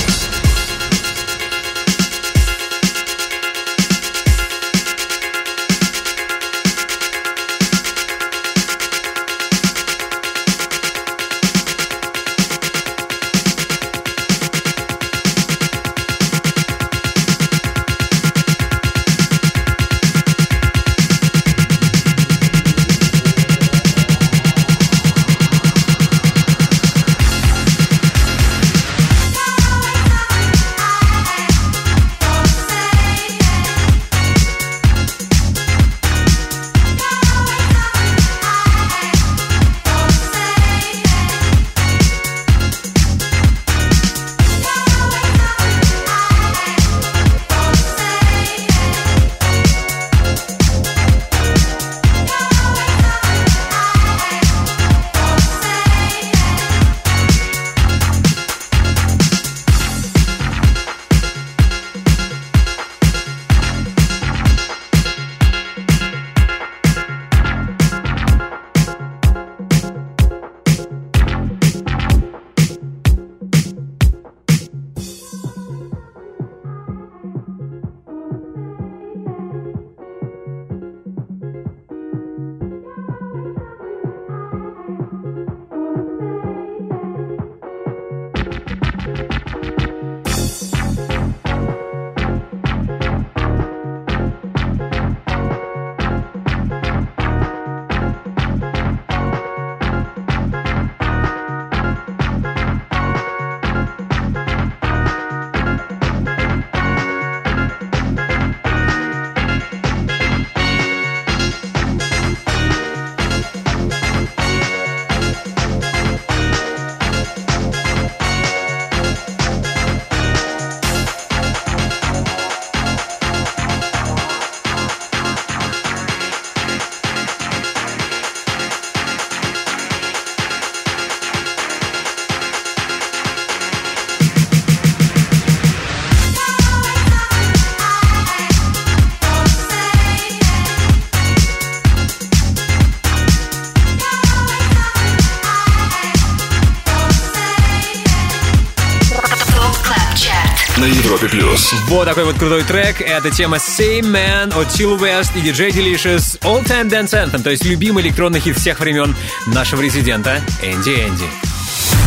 [151.89, 153.01] Вот такой вот крутой трек.
[153.01, 157.51] Это тема Same Man от Chill West и DJ Delicious All Time Dance Anthem, то
[157.51, 159.15] есть любимый электронный хит всех времен
[159.47, 161.25] нашего резидента Энди Энди.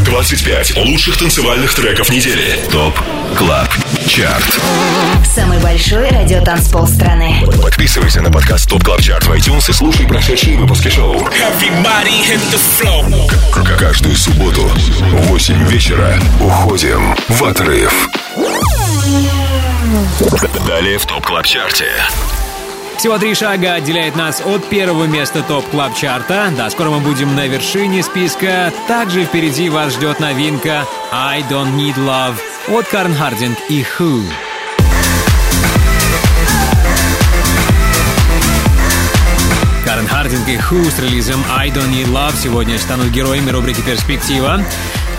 [0.06, 2.60] 25 лучших танцевальных треков недели.
[2.72, 2.94] ТОП
[3.38, 3.70] КЛАБ
[4.08, 4.44] ЧАРТ.
[5.34, 7.46] Самый большой радиотанцпол страны.
[7.62, 11.20] Подписывайся на подкаст ТОП КЛАБ ЧАРТ в iTunes и слушай прошедшие выпуски шоу.
[13.52, 18.08] К- Каждую субботу в 8 вечера уходим в отрыв.
[20.68, 21.92] Далее в Top Club Chart е.
[22.98, 26.54] Всего три шага отделяет нас от первого места Top Club Chart а.
[26.56, 28.72] Да, скоро мы будем на вершине списка.
[28.88, 32.36] Также впереди вас ждет новинка I Don't Need Love
[32.70, 34.24] от Карен Хардинг и Who.
[39.86, 44.64] Карен Хардинг и Who с релизом I Don't Need Love сегодня станут героями рубрики «Перспектива».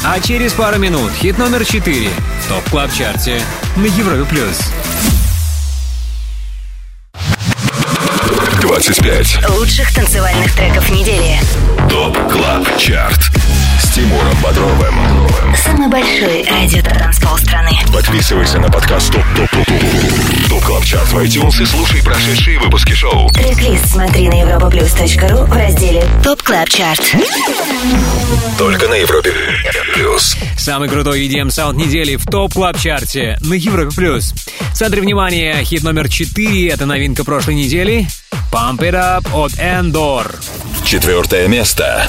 [0.07, 3.41] А через пару минут хит номер 4 в Top Club Chart е
[3.77, 4.25] на Европе+.
[4.27, 4.61] плюс.
[8.61, 11.39] 25 Лучших танцевальных треков недели.
[11.89, 13.31] Top Club Chart
[13.95, 15.55] Тимуром Бодровым.
[15.57, 17.71] Самый большой радиотанцпол страны.
[17.93, 22.59] Подписывайся на подкаст Top Top Top Top Top Club Chart в iTunes и слушай прошедшие
[22.59, 23.29] выпуски шоу.
[23.29, 27.03] Трек-лист смотри на europaplus.ru в разделе Top Club Chart.
[28.59, 29.33] Только на Европе
[29.95, 30.37] плюс.
[30.59, 33.95] Самый крутой EDM саунд недели в топ клаб чарте на Европе+.
[33.95, 34.35] плюс.
[34.73, 38.09] В центре внимания хит номер 4— это новинка прошлой недели.
[38.51, 40.35] Pump It Up от Endor.
[40.85, 42.09] Четвертое место.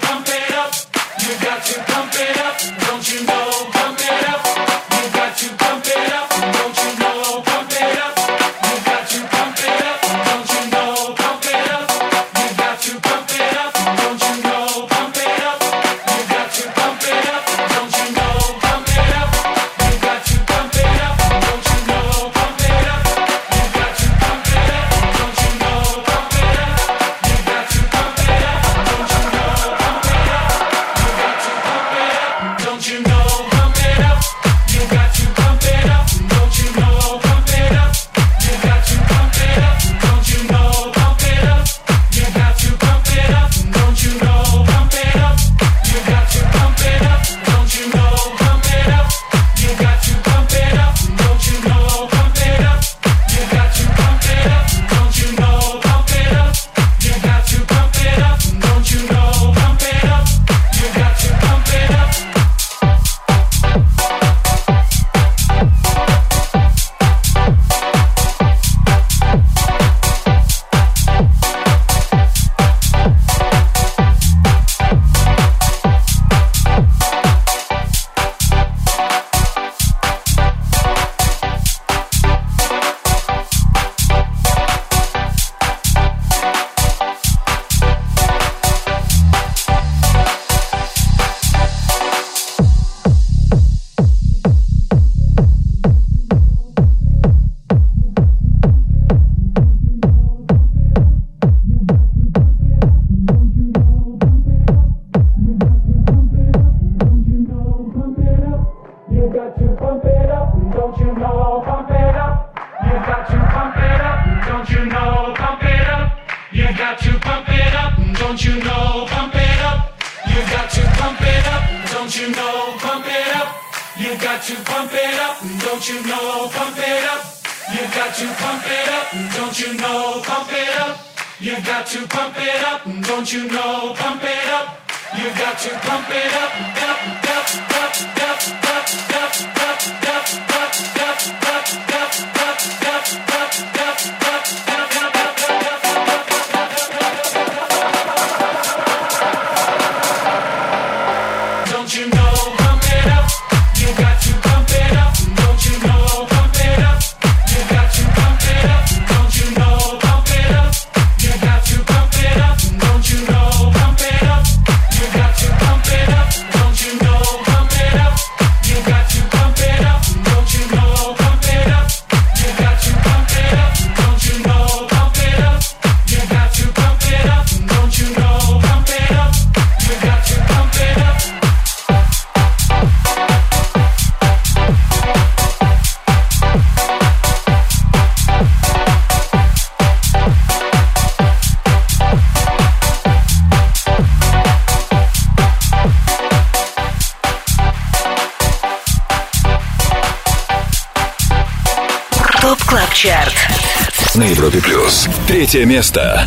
[205.51, 206.25] Третье место.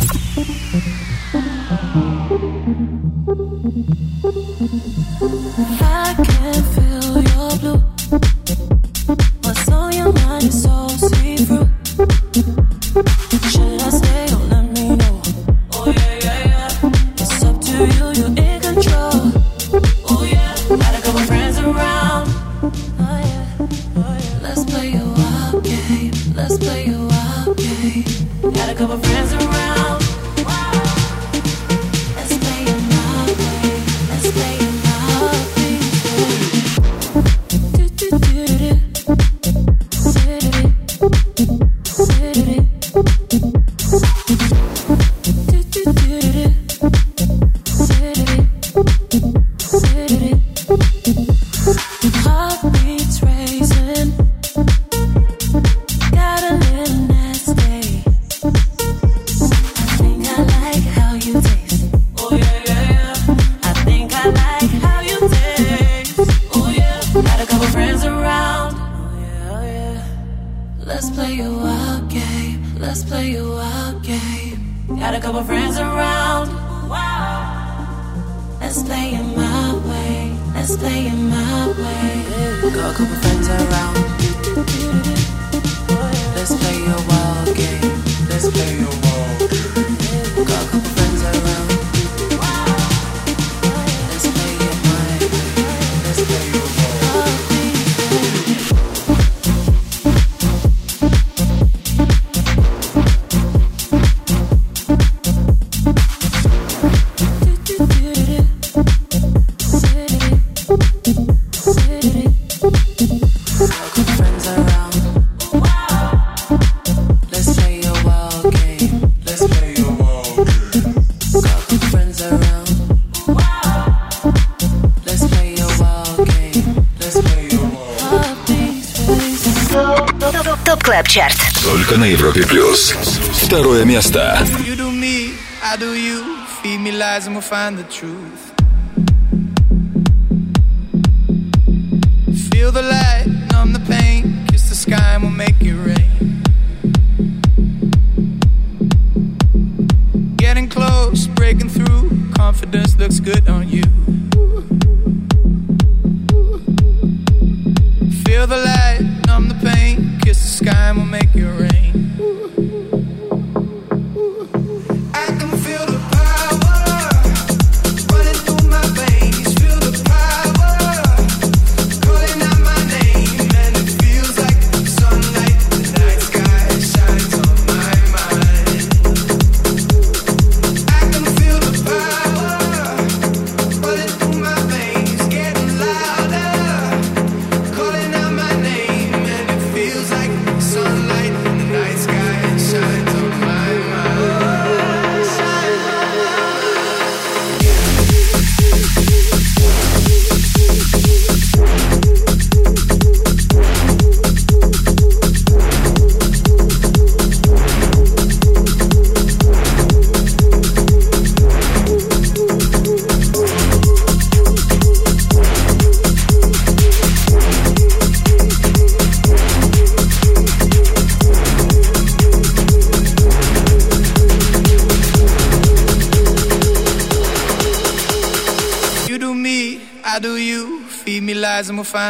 [132.05, 132.93] на Европе плюс.
[133.33, 134.37] Второе место.
[134.59, 135.33] You do me,
[135.63, 136.21] I do you.
[136.61, 138.24] Feed me lies and we'll find the truth.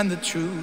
[0.10, 0.55] the truth.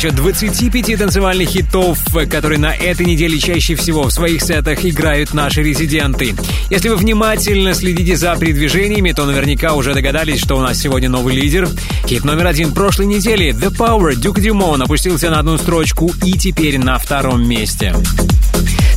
[0.00, 1.98] Насчет 25 танцевальных хитов,
[2.30, 6.34] которые на этой неделе чаще всего в своих сетах играют наши резиденты.
[6.70, 11.34] Если вы внимательно следите за передвижениями, то наверняка уже догадались, что у нас сегодня новый
[11.34, 11.68] лидер.
[12.06, 16.78] Хит номер один прошлой недели The Power Duke Dumont опустился на одну строчку и теперь
[16.78, 17.94] на втором месте.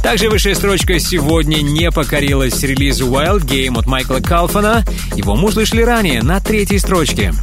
[0.01, 4.85] Также высшая строчка сегодня не покорилась релизу Wild Game от Майкла Калфана.
[5.17, 7.33] Его мы услышали ранее на третьей строчке.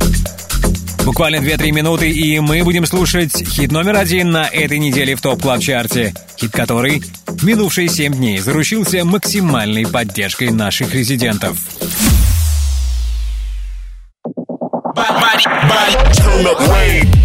[1.10, 5.42] Буквально 2-3 минуты, и мы будем слушать хит номер один на этой неделе в Top
[5.42, 6.14] Club Chart е.
[6.38, 11.58] Хит который в минувшие 7 дней заручился максимальной поддержкой наших резидентов.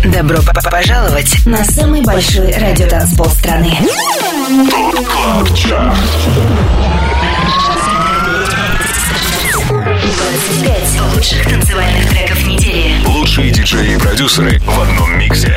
[0.05, 0.39] Добро
[0.71, 3.71] пожаловать на самый большой радиотанцпол страны.
[4.71, 6.94] Top Club Chart.
[10.35, 13.05] 25 лучших танцевальных треков недели.
[13.05, 15.55] Лучшие диджеи и продюсеры в одном миксе.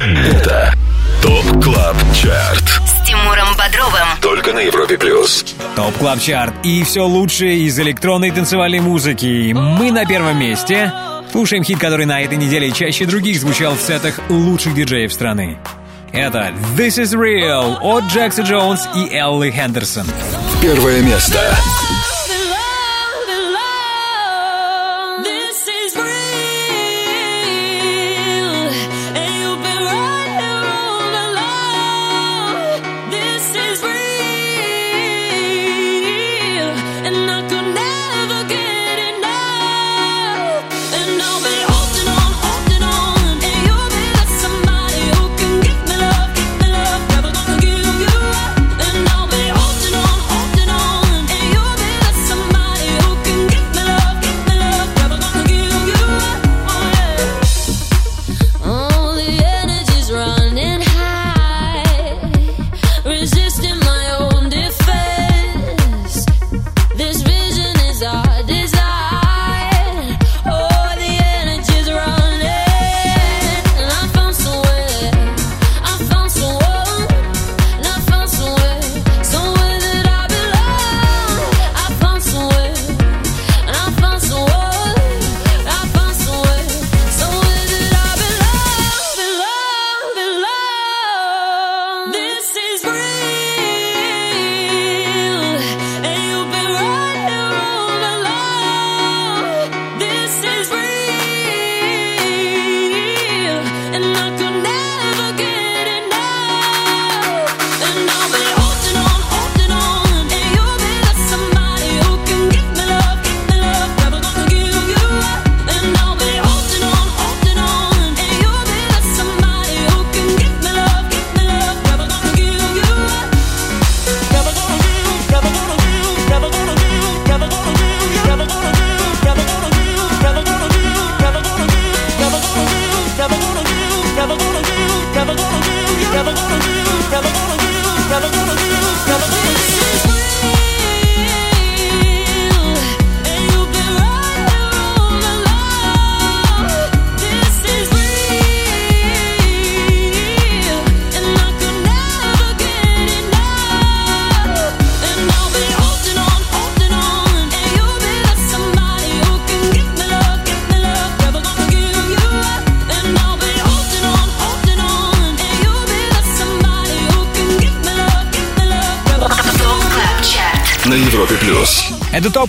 [0.00, 0.72] Это
[1.20, 2.64] Top Club Chart.
[2.86, 4.08] С Тимуром Бодровым.
[4.22, 5.44] Только на Европе Плюс.
[5.76, 9.52] Top Club Chart и все лучшее из электронной танцевальной музыки.
[9.52, 10.90] Мы на первом месте.
[11.30, 15.58] Слушаем хит, который на этой неделе чаще других звучал в сетах лучших диджеев страны.
[16.12, 20.06] Это This Is Real от Джекса Джонса и Элли Хендерсон.
[20.62, 21.40] Первое место.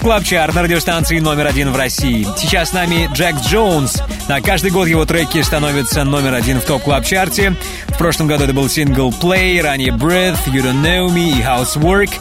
[0.06, 2.28] Это Top Club Chart на радиостанции номер один в России.
[2.38, 4.04] Сейчас с нами Джекс Джонс.
[4.28, 7.56] На каждый год его треки становятся номер один в Top Club Chart е.
[7.88, 12.12] В прошлом году это был сингл Play, ранее Breathe, You Don't Know Me и Housework.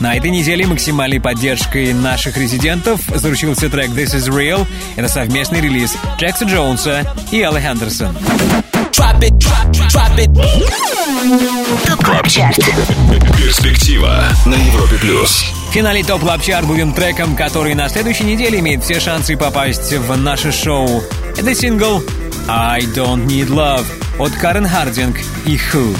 [0.00, 4.66] На этой неделе максимальной поддержкой наших резидентов заручился трек This Is Real.
[4.96, 8.16] Это совместный релиз Джекса Джонса и Элли Хендерсон.
[13.36, 15.44] Перспектива на Европе Плюс.
[15.68, 19.92] В финале Top Club Chart будем треком, который на следующей неделе имеет все шансы попасть
[19.92, 21.02] в наше шоу.
[21.36, 22.02] Это сингл
[22.48, 23.84] I Don't Need Love
[24.18, 25.94] от Карен Хардинг и Who.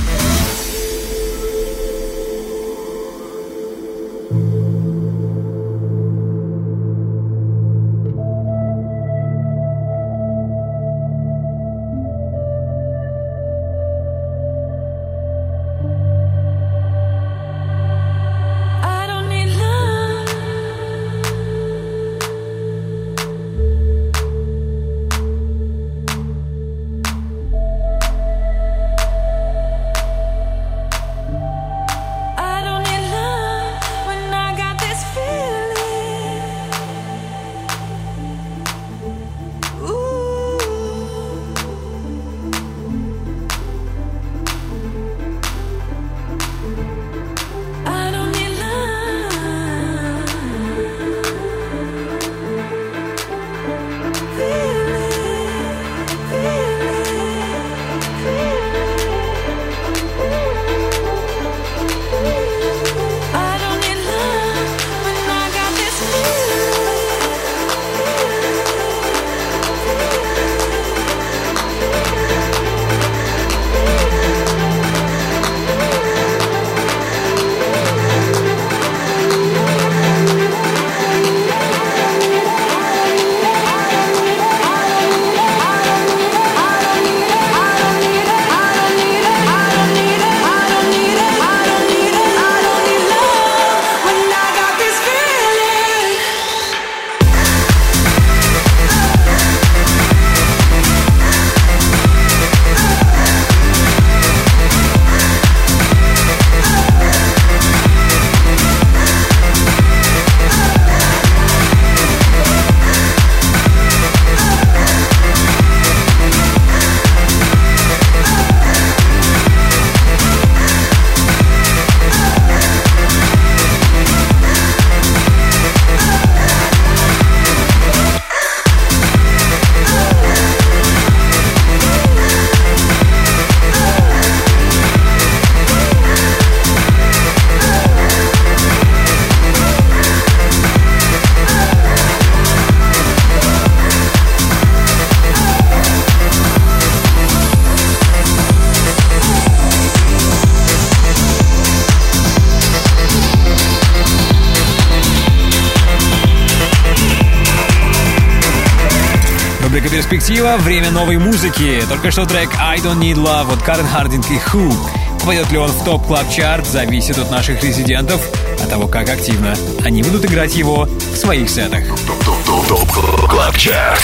[160.49, 161.83] Перспектива— время новой музыки.
[161.89, 164.73] Только что трек «I Don't Need Love» от Карен Хардинг и Who.
[165.21, 168.21] Попадет ли он в Top Club Chart зависит от наших резидентов,
[168.63, 169.55] от того, как активно
[169.85, 171.83] они будут играть его в своих сетах.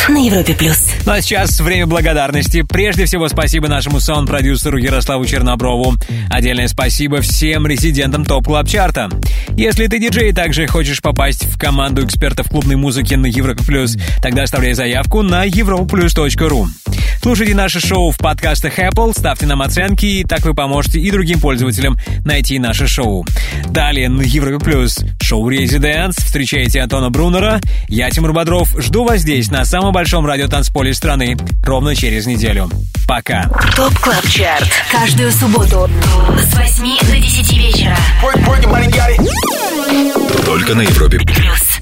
[0.09, 0.89] На Европе плюс.
[1.07, 2.63] Ну а сейчас время благодарности.
[2.63, 5.95] Прежде всего, спасибо нашему саунд-продюсеру Ярославу Черноброву.
[6.31, 9.09] Отдельное спасибо всем резидентам Top Club Chart а.
[9.57, 13.97] Если ты диджей и также хочешь попасть в команду экспертов клубной музыки на Европе Плюс,
[14.21, 16.67] тогда оставляй заявку на europaplus.ru.
[17.23, 21.41] Слушайте наше шоу в подкастах Apple, ставьте нам оценки, и так вы поможете и другим
[21.41, 23.25] пользователям найти наше шоу.
[23.71, 26.17] Далее на Европе Плюс шоу Residance.
[26.17, 27.61] Встречайте Антона Брунера.
[27.89, 32.69] Я, Тимур Бодров, жду вас здесь, на самом большом радиотанцполе страны, ровно через неделю.
[33.07, 33.49] Пока.
[33.77, 34.69] Top Club Chart.
[34.91, 35.91] Каждую субботу
[36.39, 37.97] с 8 до 10 вечера.
[40.45, 41.74] Только на Европе Плюс.